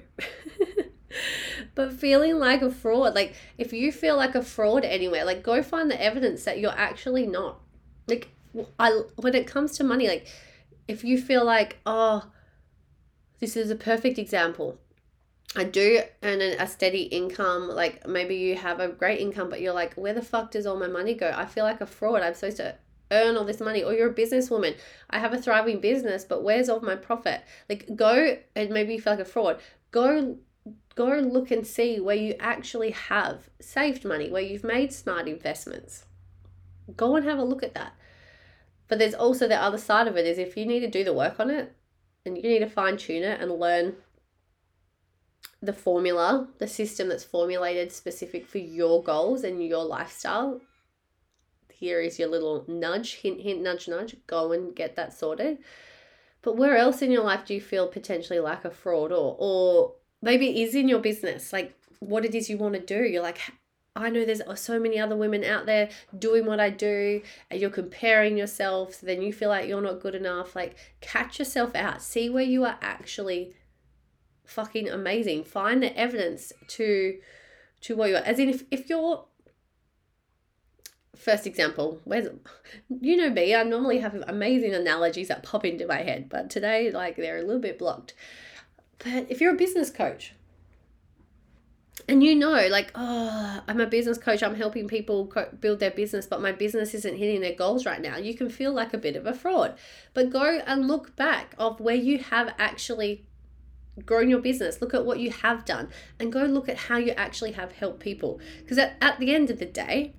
but 1.76 1.94
feeling 1.94 2.40
like 2.40 2.62
a 2.62 2.72
fraud 2.72 3.14
like 3.16 3.36
if 3.58 3.72
you 3.72 3.92
feel 3.92 4.18
like 4.18 4.36
a 4.36 4.42
fraud 4.42 4.84
anywhere 4.84 5.24
like 5.24 5.44
go 5.44 5.62
find 5.62 5.90
the 5.90 6.02
evidence 6.02 6.44
that 6.44 6.60
you're 6.60 6.72
actually 6.72 7.26
not 7.26 7.60
like 8.08 8.30
i 8.80 8.90
when 9.18 9.36
it 9.36 9.48
comes 9.48 9.78
to 9.78 9.84
money 9.84 10.08
like 10.08 10.28
if 10.88 11.04
you 11.04 11.18
feel 11.18 11.46
like 11.46 11.78
oh 11.86 12.24
this 13.44 13.58
is 13.58 13.70
a 13.70 13.76
perfect 13.76 14.18
example. 14.18 14.80
I 15.54 15.66
do 15.66 16.02
earn 16.24 16.42
a 16.42 16.66
steady 16.66 17.02
income. 17.02 17.68
Like 17.68 18.08
maybe 18.08 18.36
you 18.38 18.56
have 18.56 18.80
a 18.80 18.88
great 18.88 19.20
income, 19.20 19.50
but 19.50 19.60
you're 19.60 19.74
like, 19.74 19.96
where 19.96 20.14
the 20.14 20.22
fuck 20.22 20.52
does 20.52 20.66
all 20.66 20.78
my 20.78 20.88
money 20.88 21.14
go? 21.14 21.30
I 21.36 21.46
feel 21.46 21.66
like 21.66 21.82
a 21.82 21.86
fraud. 21.86 22.22
I'm 22.22 22.36
supposed 22.36 22.56
to 22.58 22.76
earn 23.13 23.38
all 23.38 23.45
this 23.45 23.60
money. 23.60 23.84
Or 23.84 23.93
you're 23.93 24.12
a 24.12 24.13
businesswoman. 24.13 24.76
I 25.10 25.19
have 25.19 25.34
a 25.34 25.41
thriving 25.41 25.80
business, 25.80 26.26
but 26.26 26.43
where's 26.43 26.69
all 26.69 26.82
my 26.82 26.95
profit? 26.95 27.41
Like 27.69 27.95
go 27.95 28.38
and 28.56 28.69
maybe 28.69 28.93
you 28.93 29.02
feel 29.02 29.13
like 29.13 29.19
a 29.19 29.26
fraud. 29.26 29.62
Go 29.91 30.38
go 30.95 31.08
look 31.08 31.52
and 31.52 31.65
see 31.65 31.99
where 31.99 32.15
you 32.15 32.36
actually 32.39 32.91
have 32.91 33.49
saved 33.60 34.06
money, 34.06 34.30
where 34.30 34.41
you've 34.41 34.63
made 34.63 34.93
smart 34.93 35.28
investments. 35.28 36.06
Go 36.95 37.15
and 37.15 37.26
have 37.26 37.39
a 37.39 37.43
look 37.43 37.63
at 37.63 37.73
that. 37.73 37.93
But 38.88 38.99
there's 38.99 39.15
also 39.15 39.47
the 39.47 39.62
other 39.62 39.78
side 39.78 40.08
of 40.08 40.17
it 40.17 40.28
is 40.28 40.38
if 40.38 40.56
you 40.56 40.65
need 40.65 40.82
to 40.82 40.89
do 40.89 41.04
the 41.04 41.13
work 41.13 41.39
on 41.39 41.49
it, 41.49 41.73
and 42.26 42.38
you 42.38 42.43
need 42.43 42.60
to 42.60 42.69
fine 42.69 42.97
tune 42.97 43.23
it 43.23 43.41
and 43.41 43.52
learn 43.52 43.95
the 45.62 45.73
formula, 45.73 46.47
the 46.60 46.67
system 46.67 47.10
that's 47.10 47.23
formulated 47.23 47.91
specific 47.91 48.45
for 48.47 48.58
your 48.58 49.02
goals 49.04 49.43
and 49.43 49.65
your 49.65 49.84
lifestyle. 49.84 50.62
Here 51.84 52.00
is 52.00 52.17
your 52.17 52.30
little 52.30 52.63
nudge, 52.65 53.15
hint, 53.15 53.41
hint, 53.41 53.62
nudge, 53.62 53.89
nudge. 53.89 54.15
Go 54.26 54.54
and 54.54 54.74
get 54.74 54.96
that 54.96 55.12
sorted. 55.12 55.58
But 56.41 56.56
where 56.56 56.78
else 56.78 57.02
in 57.02 57.12
your 57.12 57.26
life 57.26 57.43
do 57.46 57.54
you 57.54 57.60
feel 57.60 57.89
potentially 57.89 58.39
like 58.39 58.63
a 58.63 58.72
fraud 58.72 59.12
or 59.12 59.36
or 59.38 59.96
maybe 60.22 60.63
is 60.63 60.76
in 60.76 60.88
your 60.88 61.00
business, 61.00 61.52
like 61.52 61.76
what 62.00 62.24
it 62.24 62.34
is 62.34 62.50
you 62.50 62.58
want 62.58 62.76
to 62.76 62.80
do. 62.80 63.04
You're 63.04 63.22
like, 63.22 63.39
I 63.98 64.10
know 64.10 64.24
there's 64.24 64.41
so 64.56 64.80
many 64.80 64.98
other 64.98 65.17
women 65.17 65.43
out 65.43 65.65
there 65.65 65.89
doing 66.17 66.46
what 66.46 66.62
I 66.62 66.69
do, 66.69 67.22
and 67.52 67.60
you're 67.60 67.69
comparing 67.69 68.38
yourself, 68.38 68.93
so 68.93 69.06
then 69.06 69.22
you 69.22 69.34
feel 69.34 69.50
like 69.50 69.67
you're 69.67 69.82
not 69.82 70.00
good 70.00 70.15
enough. 70.15 70.56
Like, 70.56 70.78
catch 71.02 71.38
yourself 71.38 71.76
out, 71.76 72.02
see 72.02 72.30
where 72.30 72.46
you 72.46 72.63
are 72.63 72.78
actually 72.82 73.56
fucking 74.46 74.88
amazing. 74.89 75.43
Find 75.43 75.84
the 75.84 75.98
evidence 75.98 76.54
to 76.69 77.19
to 77.82 77.98
what 77.98 78.10
you 78.10 78.15
are. 78.15 78.19
As 78.19 78.39
in, 78.39 78.48
if, 78.48 78.63
if 78.72 78.89
you're 78.89 79.26
first 81.24 81.48
example, 81.48 82.02
where's 82.04 82.28
you 83.02 83.18
know 83.18 83.30
me, 83.30 83.56
I 83.56 83.64
normally 83.64 84.00
have 84.00 84.16
amazing 84.28 84.74
analogies 84.74 85.30
that 85.30 85.44
pop 85.44 85.66
into 85.66 85.88
my 85.88 86.02
head, 86.02 86.30
but 86.30 86.50
today 86.50 86.92
like 86.92 87.16
they're 87.16 87.38
a 87.38 87.44
little 87.44 87.62
bit 87.62 87.80
blocked. 87.80 88.14
But 89.00 89.28
if 89.30 89.42
you're 89.42 89.54
a 89.54 89.58
business 89.58 89.90
coach, 89.90 90.34
and 92.10 92.24
you 92.24 92.34
know 92.34 92.68
like 92.70 92.92
oh 92.96 93.62
i'm 93.68 93.80
a 93.80 93.86
business 93.86 94.18
coach 94.18 94.42
i'm 94.42 94.56
helping 94.56 94.88
people 94.88 95.28
co- 95.28 95.48
build 95.62 95.80
their 95.80 95.92
business 95.92 96.26
but 96.26 96.42
my 96.42 96.52
business 96.52 96.96
isn't 96.96 97.18
hitting 97.18 97.40
their 97.40 97.54
goals 97.54 97.86
right 97.86 98.02
now 98.02 98.18
you 98.18 98.34
can 98.34 98.50
feel 98.50 98.74
like 98.74 98.96
a 98.96 98.98
bit 98.98 99.16
of 99.16 99.28
a 99.28 99.34
fraud. 99.34 99.76
But 100.14 100.32
go 100.32 100.60
and 100.66 100.88
look 100.88 101.16
back 101.16 101.54
of 101.58 101.80
where 101.80 101.96
you 101.96 102.18
have 102.18 102.54
actually 102.58 103.26
grown 104.06 104.30
your 104.30 104.40
business. 104.40 104.82
Look 104.82 104.94
at 104.94 105.06
what 105.06 105.20
you 105.20 105.32
have 105.32 105.66
done 105.66 105.90
and 106.20 106.32
go 106.32 106.44
look 106.46 106.68
at 106.68 106.78
how 106.78 106.98
you 106.98 107.12
actually 107.12 107.52
have 107.54 107.74
helped 107.74 108.00
people. 108.00 108.40
Because 108.60 108.78
at, 108.78 108.96
at 109.02 109.20
the 109.20 109.34
end 109.34 109.50
of 109.50 109.60
the 109.60 109.66
day 109.66 110.14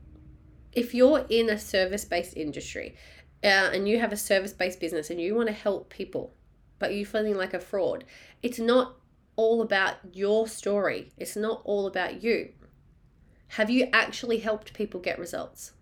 if 0.74 0.94
you're 0.94 1.24
in 1.28 1.48
a 1.48 1.58
service-based 1.58 2.36
industry 2.36 2.94
uh, 3.42 3.70
and 3.72 3.88
you 3.88 3.98
have 3.98 4.12
a 4.12 4.16
service-based 4.16 4.80
business 4.80 5.10
and 5.10 5.20
you 5.20 5.34
want 5.34 5.48
to 5.48 5.54
help 5.54 5.90
people 5.90 6.34
but 6.78 6.94
you're 6.94 7.06
feeling 7.06 7.36
like 7.36 7.54
a 7.54 7.60
fraud 7.60 8.04
it's 8.42 8.58
not 8.58 8.96
all 9.36 9.62
about 9.62 9.96
your 10.12 10.46
story. 10.46 11.12
It's 11.16 11.36
not 11.36 11.62
all 11.64 11.86
about 11.86 12.22
you. 12.22 12.50
Have 13.48 13.70
you 13.70 13.88
actually 13.92 14.38
helped 14.38 14.74
people 14.74 15.00
get 15.00 15.18
results? 15.18 15.72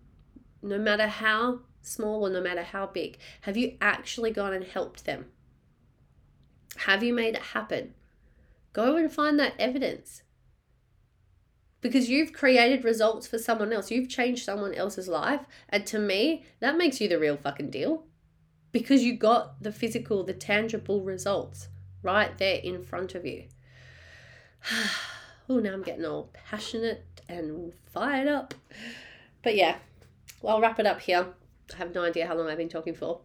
No 0.63 0.79
matter 0.79 1.07
how 1.07 1.61
small 1.81 2.27
or 2.27 2.31
no 2.31 2.41
matter 2.41 2.63
how 2.63 2.87
big, 2.87 3.19
have 3.43 3.57
you 3.57 3.77
actually 3.81 4.31
gone 4.31 4.53
and 4.53 4.65
helped 4.65 5.05
them? 5.05 5.27
Have 6.79 7.03
you 7.03 7.13
made 7.13 7.35
it 7.35 7.43
happen? 7.43 7.95
Go 8.73 8.97
and 8.97 9.13
find 9.13 9.39
that 9.39 9.55
evidence. 9.59 10.23
Because 11.83 12.09
you've 12.09 12.33
created 12.33 12.85
results 12.85 13.27
for 13.27 13.39
someone 13.39 13.73
else. 13.73 13.91
You've 13.91 14.09
changed 14.09 14.45
someone 14.45 14.73
else's 14.73 15.09
life. 15.09 15.43
And 15.69 15.85
to 15.87 15.99
me, 15.99 16.45
that 16.61 16.79
makes 16.79 17.01
you 17.01 17.09
the 17.09 17.19
real 17.19 17.37
fucking 17.37 17.71
deal. 17.71 18.05
Because 18.71 19.03
you 19.03 19.15
got 19.17 19.63
the 19.63 19.73
physical, 19.73 20.25
the 20.25 20.33
tangible 20.33 21.03
results 21.03 21.69
right 22.03 22.37
there 22.39 22.61
in 22.63 22.83
front 22.83 23.15
of 23.15 23.27
you. 23.27 23.45
oh, 25.51 25.59
now 25.59 25.75
I'm 25.75 25.83
getting 25.83 26.07
all 26.07 26.31
passionate 26.33 27.05
and 27.29 27.75
fired 27.93 28.29
up. 28.29 28.55
But 29.43 29.57
yeah, 29.57 29.77
well, 30.41 30.57
I'll 30.57 30.63
wrap 30.63 30.79
it 30.79 30.87
up 30.87 31.01
here. 31.01 31.27
I 31.75 31.77
have 31.77 31.95
no 31.95 32.05
idea 32.05 32.27
how 32.27 32.37
long 32.37 32.49
I've 32.49 32.59
been 32.59 32.69
talking 32.69 32.95
for. 32.95 33.21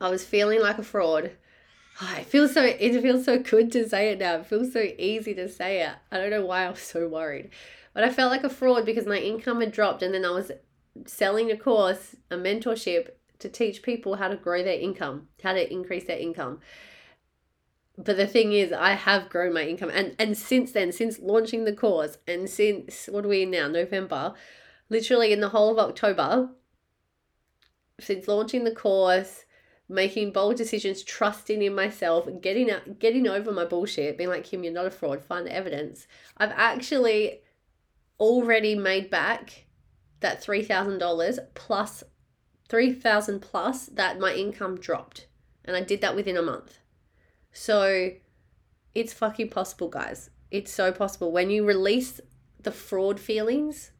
I 0.00 0.10
was 0.10 0.24
feeling 0.24 0.60
like 0.60 0.78
a 0.78 0.82
fraud. 0.82 1.32
Oh, 2.00 2.14
it 2.18 2.26
feels 2.26 2.54
so 2.54 2.62
it 2.62 3.00
feels 3.02 3.24
so 3.24 3.38
good 3.38 3.72
to 3.72 3.88
say 3.88 4.10
it 4.10 4.18
now. 4.18 4.36
It 4.36 4.46
feels 4.46 4.72
so 4.72 4.86
easy 4.98 5.34
to 5.34 5.48
say 5.48 5.82
it. 5.82 5.94
I 6.10 6.18
don't 6.18 6.30
know 6.30 6.44
why 6.44 6.66
I 6.66 6.70
was 6.70 6.80
so 6.80 7.08
worried. 7.08 7.50
But 7.94 8.04
I 8.04 8.10
felt 8.10 8.30
like 8.30 8.44
a 8.44 8.50
fraud 8.50 8.84
because 8.84 9.06
my 9.06 9.18
income 9.18 9.60
had 9.60 9.72
dropped 9.72 10.02
and 10.02 10.12
then 10.12 10.24
I 10.24 10.30
was 10.30 10.52
selling 11.06 11.50
a 11.50 11.56
course, 11.56 12.14
a 12.30 12.36
mentorship 12.36 13.08
to 13.38 13.48
teach 13.48 13.82
people 13.82 14.16
how 14.16 14.28
to 14.28 14.36
grow 14.36 14.62
their 14.62 14.78
income, 14.78 15.28
how 15.42 15.54
to 15.54 15.72
increase 15.72 16.04
their 16.04 16.18
income 16.18 16.60
but 17.98 18.16
the 18.16 18.26
thing 18.26 18.52
is 18.52 18.72
i 18.72 18.92
have 18.92 19.28
grown 19.28 19.52
my 19.52 19.62
income 19.62 19.90
and 19.92 20.14
and 20.18 20.36
since 20.36 20.72
then 20.72 20.92
since 20.92 21.18
launching 21.18 21.64
the 21.64 21.72
course 21.72 22.18
and 22.26 22.48
since 22.48 23.08
what 23.10 23.24
are 23.24 23.28
we 23.28 23.42
in 23.42 23.50
now 23.50 23.68
november 23.68 24.34
literally 24.88 25.32
in 25.32 25.40
the 25.40 25.48
whole 25.48 25.72
of 25.72 25.78
october 25.78 26.50
since 27.98 28.28
launching 28.28 28.64
the 28.64 28.74
course 28.74 29.45
making 29.88 30.32
bold 30.32 30.56
decisions 30.56 31.02
trusting 31.02 31.62
in 31.62 31.74
myself 31.74 32.28
getting 32.40 32.70
out 32.70 32.98
getting 32.98 33.28
over 33.28 33.52
my 33.52 33.64
bullshit 33.64 34.18
being 34.18 34.28
like 34.28 34.44
kim 34.44 34.64
you're 34.64 34.72
not 34.72 34.86
a 34.86 34.90
fraud 34.90 35.22
find 35.22 35.46
the 35.46 35.54
evidence 35.54 36.06
i've 36.38 36.52
actually 36.54 37.40
already 38.18 38.74
made 38.74 39.10
back 39.10 39.66
that 40.20 40.42
$3000 40.42 41.38
plus 41.54 42.02
3000 42.68 43.40
plus 43.40 43.86
that 43.86 44.18
my 44.18 44.32
income 44.32 44.76
dropped 44.76 45.28
and 45.64 45.76
i 45.76 45.80
did 45.80 46.00
that 46.00 46.16
within 46.16 46.36
a 46.36 46.42
month 46.42 46.78
so 47.52 48.10
it's 48.96 49.12
fucking 49.14 49.48
possible, 49.48 49.88
guys. 49.88 50.30
It's 50.50 50.72
so 50.72 50.92
possible. 50.92 51.32
When 51.32 51.48
you 51.48 51.66
release 51.66 52.20
the 52.62 52.70
fraud 52.70 53.18
feelings, 53.18 53.92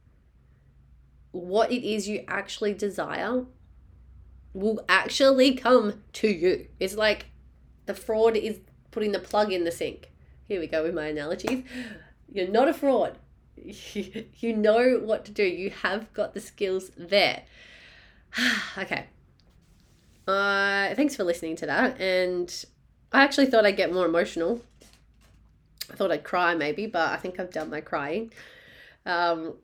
what 1.32 1.70
it 1.70 1.86
is 1.86 2.06
you 2.06 2.24
actually 2.28 2.72
desire 2.72 3.44
will 4.56 4.82
actually 4.88 5.54
come 5.54 6.02
to 6.14 6.28
you. 6.28 6.66
It's 6.80 6.94
like 6.94 7.26
the 7.84 7.94
fraud 7.94 8.36
is 8.36 8.58
putting 8.90 9.12
the 9.12 9.18
plug 9.18 9.52
in 9.52 9.64
the 9.64 9.70
sink. 9.70 10.10
Here 10.48 10.58
we 10.58 10.66
go 10.66 10.82
with 10.82 10.94
my 10.94 11.06
analogies. 11.06 11.62
You're 12.32 12.48
not 12.48 12.68
a 12.68 12.74
fraud. 12.74 13.18
You 14.38 14.54
know 14.54 15.00
what 15.02 15.24
to 15.24 15.32
do. 15.32 15.42
You 15.42 15.70
have 15.70 16.12
got 16.12 16.34
the 16.34 16.40
skills 16.40 16.90
there. 16.96 17.42
okay. 18.78 19.06
Uh, 20.26 20.94
thanks 20.94 21.16
for 21.16 21.24
listening 21.24 21.56
to 21.56 21.66
that. 21.66 22.00
And 22.00 22.64
I 23.12 23.24
actually 23.24 23.46
thought 23.46 23.64
I'd 23.64 23.76
get 23.76 23.92
more 23.92 24.06
emotional. 24.06 24.62
I 25.90 25.96
thought 25.96 26.10
I'd 26.12 26.24
cry 26.24 26.54
maybe, 26.54 26.86
but 26.86 27.10
I 27.10 27.16
think 27.16 27.40
I've 27.40 27.52
done 27.52 27.70
my 27.70 27.80
crying. 27.80 28.32
Um, 29.04 29.54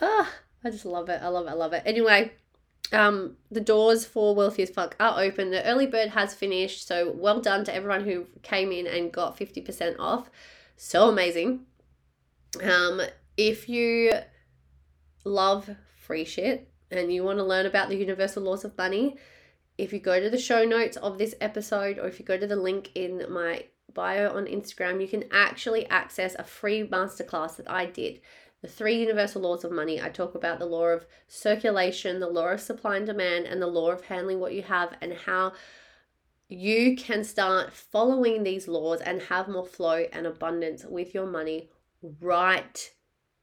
ah, 0.00 0.30
I 0.64 0.70
just 0.70 0.84
love 0.84 1.08
it. 1.08 1.20
I 1.22 1.28
love 1.28 1.46
it. 1.46 1.50
I 1.50 1.54
love 1.54 1.72
it. 1.72 1.82
Anyway, 1.86 2.32
um, 2.92 3.36
the 3.50 3.60
doors 3.60 4.04
for 4.04 4.34
Wealthy 4.34 4.62
as 4.62 4.70
Fuck 4.70 4.96
are 5.00 5.20
open. 5.20 5.50
The 5.50 5.64
early 5.64 5.86
bird 5.86 6.10
has 6.10 6.34
finished, 6.34 6.86
so 6.86 7.12
well 7.16 7.40
done 7.40 7.64
to 7.64 7.74
everyone 7.74 8.04
who 8.04 8.26
came 8.42 8.72
in 8.72 8.86
and 8.86 9.12
got 9.12 9.38
50% 9.38 9.96
off. 9.98 10.30
So 10.76 11.08
amazing. 11.08 11.66
Um, 12.62 13.00
if 13.36 13.68
you 13.68 14.12
love 15.24 15.70
free 15.96 16.24
shit 16.24 16.70
and 16.90 17.12
you 17.12 17.24
want 17.24 17.38
to 17.38 17.44
learn 17.44 17.66
about 17.66 17.88
the 17.88 17.96
universal 17.96 18.42
laws 18.42 18.64
of 18.64 18.76
money, 18.78 19.16
if 19.78 19.92
you 19.92 19.98
go 19.98 20.20
to 20.20 20.30
the 20.30 20.38
show 20.38 20.64
notes 20.64 20.96
of 20.96 21.18
this 21.18 21.34
episode 21.40 21.98
or 21.98 22.06
if 22.06 22.18
you 22.18 22.24
go 22.24 22.38
to 22.38 22.46
the 22.46 22.56
link 22.56 22.90
in 22.94 23.24
my 23.30 23.64
bio 23.92 24.34
on 24.34 24.46
Instagram, 24.46 25.00
you 25.00 25.08
can 25.08 25.24
actually 25.32 25.86
access 25.88 26.34
a 26.38 26.44
free 26.44 26.86
masterclass 26.86 27.56
that 27.56 27.70
I 27.70 27.86
did. 27.86 28.20
The 28.62 28.68
three 28.68 28.98
universal 28.98 29.42
laws 29.42 29.64
of 29.64 29.70
money. 29.70 30.00
I 30.00 30.08
talk 30.08 30.34
about 30.34 30.58
the 30.58 30.66
law 30.66 30.86
of 30.86 31.06
circulation, 31.28 32.20
the 32.20 32.28
law 32.28 32.48
of 32.48 32.60
supply 32.60 32.96
and 32.96 33.06
demand, 33.06 33.46
and 33.46 33.60
the 33.60 33.66
law 33.66 33.90
of 33.90 34.06
handling 34.06 34.40
what 34.40 34.54
you 34.54 34.62
have, 34.62 34.94
and 35.00 35.12
how 35.12 35.52
you 36.48 36.96
can 36.96 37.24
start 37.24 37.72
following 37.72 38.42
these 38.42 38.68
laws 38.68 39.00
and 39.00 39.22
have 39.22 39.48
more 39.48 39.66
flow 39.66 40.06
and 40.12 40.26
abundance 40.26 40.84
with 40.84 41.14
your 41.14 41.26
money 41.26 41.70
right 42.20 42.92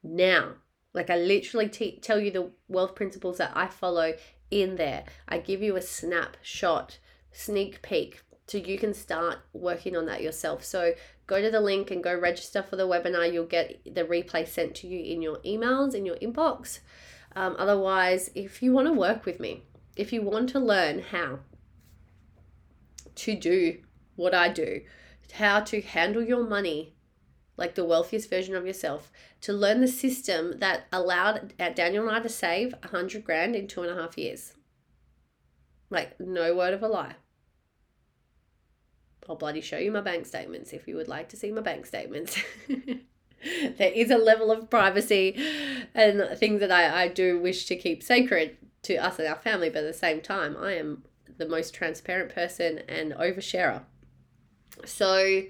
now. 0.01 0.53
Like 0.93 1.09
I 1.09 1.17
literally 1.17 1.69
t- 1.69 1.99
tell 2.01 2.19
you 2.19 2.31
the 2.31 2.51
wealth 2.67 2.95
principles 2.95 3.37
that 3.37 3.51
I 3.55 3.67
follow 3.67 4.13
in 4.51 4.75
there. 4.75 5.05
I 5.27 5.39
give 5.39 5.61
you 5.61 5.75
a 5.75 5.81
snapshot, 5.81 6.99
sneak 7.31 7.81
peek, 7.81 8.21
so 8.47 8.57
you 8.57 8.77
can 8.77 8.93
start 8.93 9.39
working 9.53 9.95
on 9.95 10.05
that 10.07 10.21
yourself. 10.21 10.63
So 10.63 10.93
go 11.27 11.41
to 11.41 11.49
the 11.49 11.61
link 11.61 11.91
and 11.91 12.03
go 12.03 12.17
register 12.17 12.61
for 12.61 12.75
the 12.75 12.87
webinar. 12.87 13.31
You'll 13.31 13.45
get 13.45 13.81
the 13.85 14.03
replay 14.03 14.47
sent 14.47 14.75
to 14.75 14.87
you 14.87 14.99
in 14.99 15.21
your 15.21 15.37
emails, 15.37 15.93
in 15.95 16.05
your 16.05 16.17
inbox. 16.17 16.79
Um, 17.35 17.55
otherwise, 17.57 18.29
if 18.35 18.61
you 18.61 18.73
want 18.73 18.87
to 18.87 18.93
work 18.93 19.25
with 19.25 19.39
me, 19.39 19.63
if 19.95 20.11
you 20.11 20.21
want 20.21 20.49
to 20.49 20.59
learn 20.59 20.99
how 20.99 21.39
to 23.15 23.35
do 23.35 23.77
what 24.15 24.33
I 24.33 24.49
do, 24.49 24.81
how 25.33 25.61
to 25.61 25.81
handle 25.81 26.21
your 26.21 26.47
money 26.47 26.95
like 27.55 27.75
the 27.75 27.85
wealthiest 27.85 28.29
version 28.29 28.55
of 28.55 28.65
yourself, 28.65 29.11
to 29.41 29.53
learn 29.53 29.81
the 29.81 29.87
system 29.87 30.59
that 30.59 30.85
allowed 30.91 31.53
uh, 31.59 31.69
Daniel 31.69 32.07
and 32.07 32.15
I 32.15 32.19
to 32.19 32.29
save 32.29 32.73
a 32.81 32.87
hundred 32.87 33.23
grand 33.23 33.55
in 33.55 33.67
two 33.67 33.83
and 33.83 33.91
a 33.91 34.01
half 34.01 34.17
years. 34.17 34.53
Like, 35.89 36.19
no 36.19 36.55
word 36.55 36.73
of 36.73 36.81
a 36.81 36.87
lie. 36.87 37.15
I'll 39.29 39.35
bloody 39.35 39.61
show 39.61 39.77
you 39.77 39.91
my 39.91 40.01
bank 40.01 40.25
statements 40.25 40.73
if 40.73 40.87
you 40.87 40.95
would 40.95 41.07
like 41.07 41.29
to 41.29 41.37
see 41.37 41.51
my 41.51 41.61
bank 41.61 41.85
statements. 41.85 42.37
there 43.77 43.91
is 43.91 44.11
a 44.11 44.17
level 44.17 44.51
of 44.51 44.69
privacy 44.69 45.35
and 45.93 46.37
things 46.37 46.59
that 46.59 46.71
I, 46.71 47.03
I 47.03 47.07
do 47.07 47.39
wish 47.39 47.65
to 47.65 47.75
keep 47.75 48.03
sacred 48.03 48.57
to 48.83 48.95
us 48.95 49.19
and 49.19 49.27
our 49.27 49.35
family, 49.35 49.69
but 49.69 49.83
at 49.83 49.91
the 49.91 49.97
same 49.97 50.21
time, 50.21 50.57
I 50.59 50.73
am 50.73 51.03
the 51.37 51.47
most 51.47 51.73
transparent 51.73 52.33
person 52.33 52.79
and 52.89 53.13
oversharer. 53.13 53.83
So, 54.85 55.43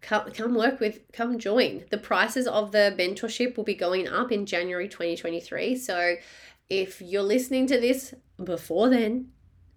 come 0.00 0.30
come 0.30 0.54
work 0.54 0.80
with 0.80 1.00
come 1.12 1.38
join 1.38 1.84
the 1.90 1.98
prices 1.98 2.46
of 2.46 2.72
the 2.72 2.94
mentorship 2.96 3.56
will 3.56 3.64
be 3.64 3.74
going 3.74 4.06
up 4.06 4.30
in 4.30 4.46
january 4.46 4.88
2023 4.88 5.76
so 5.76 6.14
if 6.70 7.02
you're 7.02 7.22
listening 7.22 7.66
to 7.66 7.80
this 7.80 8.14
before 8.44 8.88
then 8.88 9.28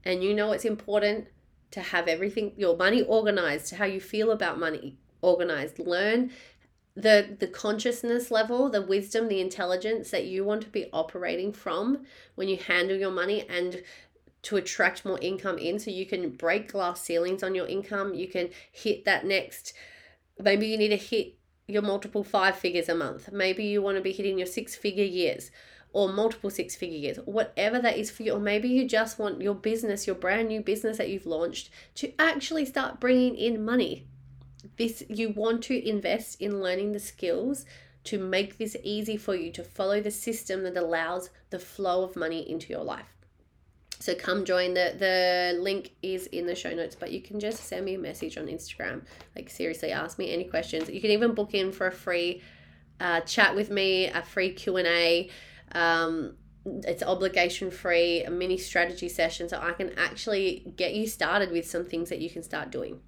and 0.06 0.24
you 0.24 0.34
know 0.34 0.52
it's 0.52 0.66
important 0.66 1.28
to 1.72 1.82
have 1.82 2.08
everything 2.08 2.54
your 2.58 2.76
money 2.76 3.02
organized 3.04 3.76
how 3.76 3.86
you 3.86 4.00
feel 4.00 4.32
about 4.32 4.60
money 4.60 4.98
organized 5.22 5.80
learn 5.80 6.32
the 6.96 7.38
the 7.40 7.48
consciousness 7.48 8.30
level 8.30 8.70
the 8.70 8.82
wisdom 8.82 9.28
the 9.28 9.40
intelligence 9.40 10.12
that 10.12 10.26
you 10.26 10.44
want 10.44 10.62
to 10.62 10.70
be 10.70 10.88
operating 10.92 11.54
from 11.54 12.06
when 12.36 12.48
you 12.48 12.58
handle 12.58 12.98
your 12.98 13.12
money 13.12 13.46
and 13.50 13.82
to 14.42 14.58
attract 14.58 15.06
more 15.06 15.20
income 15.22 15.58
in 15.58 15.78
so 15.80 15.92
you 15.92 16.06
can 16.06 16.30
break 16.30 16.72
glass 16.72 17.02
ceilings 17.02 17.44
on 17.44 17.56
your 17.56 17.68
income 17.68 18.14
you 18.14 18.28
can 18.28 18.50
hit 18.72 19.06
that 19.06 19.26
next 19.26 19.74
Maybe 20.44 20.68
you 20.68 20.78
need 20.78 20.90
to 20.90 20.98
hit 20.98 21.36
your 21.68 21.82
multiple 21.82 22.24
five 22.24 22.56
figures 22.58 22.90
a 22.90 22.96
month. 22.96 23.32
Maybe 23.32 23.66
you 23.66 23.82
want 23.82 23.98
to 23.98 24.02
be 24.02 24.12
hitting 24.12 24.38
your 24.38 24.48
six 24.48 24.76
figure 24.76 25.04
years. 25.04 25.52
Or 25.94 26.12
multiple 26.12 26.50
six 26.50 26.76
figure 26.76 26.98
years, 26.98 27.18
whatever 27.26 27.80
that 27.80 27.98
is 27.98 28.10
for 28.10 28.24
you. 28.24 28.34
Or 28.34 28.40
maybe 28.40 28.70
you 28.70 28.88
just 28.88 29.20
want 29.20 29.42
your 29.42 29.56
business, 29.56 30.08
your 30.08 30.16
brand 30.16 30.48
new 30.48 30.62
business 30.62 30.98
that 30.98 31.10
you've 31.10 31.26
launched, 31.26 31.70
to 31.96 32.14
actually 32.18 32.66
start 32.66 33.00
bringing 33.00 33.36
in 33.36 33.66
money. 33.66 34.06
This 34.78 35.04
you 35.10 35.30
want 35.30 35.64
to 35.64 35.90
invest 35.90 36.40
in 36.42 36.62
learning 36.62 36.92
the 36.92 37.00
skills 37.00 37.66
to 38.04 38.18
make 38.18 38.58
this 38.58 38.76
easy 38.84 39.18
for 39.18 39.36
you 39.36 39.52
to 39.52 39.64
follow 39.64 40.02
the 40.02 40.12
system 40.12 40.64
that 40.64 40.78
allows 40.78 41.30
the 41.50 41.60
flow 41.60 42.04
of 42.04 42.16
money 42.16 42.50
into 42.50 42.72
your 42.72 42.84
life. 42.84 43.06
So 44.00 44.16
come 44.16 44.46
join 44.46 44.74
the 44.74 44.96
the 44.98 45.60
link 45.60 45.92
is 46.02 46.26
in 46.28 46.48
the 46.48 46.56
show 46.56 46.74
notes, 46.74 46.96
but 47.00 47.12
you 47.12 47.22
can 47.22 47.40
just 47.40 47.66
send 47.66 47.86
me 47.86 47.96
a 47.96 48.00
message 48.00 48.38
on 48.38 48.48
Instagram. 48.48 49.04
Like 49.36 49.50
seriously, 49.50 49.92
ask 49.92 50.18
me 50.18 50.34
any 50.34 50.46
questions. 50.46 50.90
You 50.90 51.02
can 51.02 51.12
even 51.12 51.36
book 51.36 51.54
in 51.54 51.72
for 51.72 51.88
a 51.88 51.92
free 51.92 52.42
uh, 53.00 53.20
chat 53.22 53.56
with 53.56 53.70
me, 53.70 54.08
a 54.08 54.24
free 54.24 54.54
Q 54.54 54.78
and 54.78 54.88
A. 54.88 55.30
Um, 55.74 56.36
it's 56.66 57.02
obligation 57.02 57.72
free, 57.72 58.24
a 58.24 58.30
mini 58.30 58.58
strategy 58.58 59.10
session, 59.10 59.50
so 59.50 59.60
I 59.60 59.72
can 59.74 59.98
actually 59.98 60.74
get 60.76 60.94
you 60.94 61.08
started 61.08 61.52
with 61.52 61.68
some 61.68 61.86
things 61.86 62.10
that 62.10 62.20
you 62.20 62.30
can 62.30 62.44
start 62.44 62.72
doing. 62.72 63.00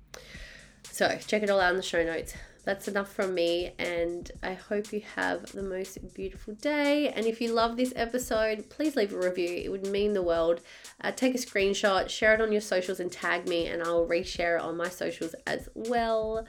So 0.84 1.18
check 1.28 1.44
it 1.44 1.50
all 1.50 1.60
out 1.60 1.72
in 1.72 1.78
the 1.78 1.84
show 1.84 2.04
notes 2.04 2.34
that's 2.64 2.88
enough 2.88 3.12
from 3.12 3.34
me, 3.34 3.74
and 3.78 4.32
I 4.42 4.54
hope 4.54 4.94
you 4.94 5.02
have 5.16 5.52
the 5.52 5.64
most 5.64 6.14
beautiful 6.14 6.54
day. 6.56 7.10
And 7.10 7.26
if 7.26 7.42
you 7.42 7.52
love 7.52 7.76
this 7.76 7.92
episode, 7.96 8.70
please 8.70 8.96
leave 8.96 9.14
a 9.14 9.18
review, 9.18 9.62
it 9.64 9.70
would 9.70 9.88
mean 9.88 10.14
the 10.14 10.22
world. 10.22 10.62
Uh, 11.02 11.12
take 11.12 11.36
a 11.36 11.38
screenshot, 11.38 12.10
share 12.10 12.34
it 12.34 12.42
on 12.42 12.52
your 12.52 12.62
socials, 12.62 13.00
and 13.00 13.12
tag 13.12 13.48
me, 13.48 13.68
and 13.68 13.84
I'll 13.84 14.08
reshare 14.08 14.58
it 14.58 14.64
on 14.64 14.78
my 14.78 14.90
socials 14.90 15.36
as 15.46 15.68
well. 15.76 16.46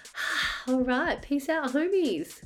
All 0.68 0.80
right, 0.80 1.22
peace 1.22 1.48
out, 1.48 1.72
homies. 1.72 2.42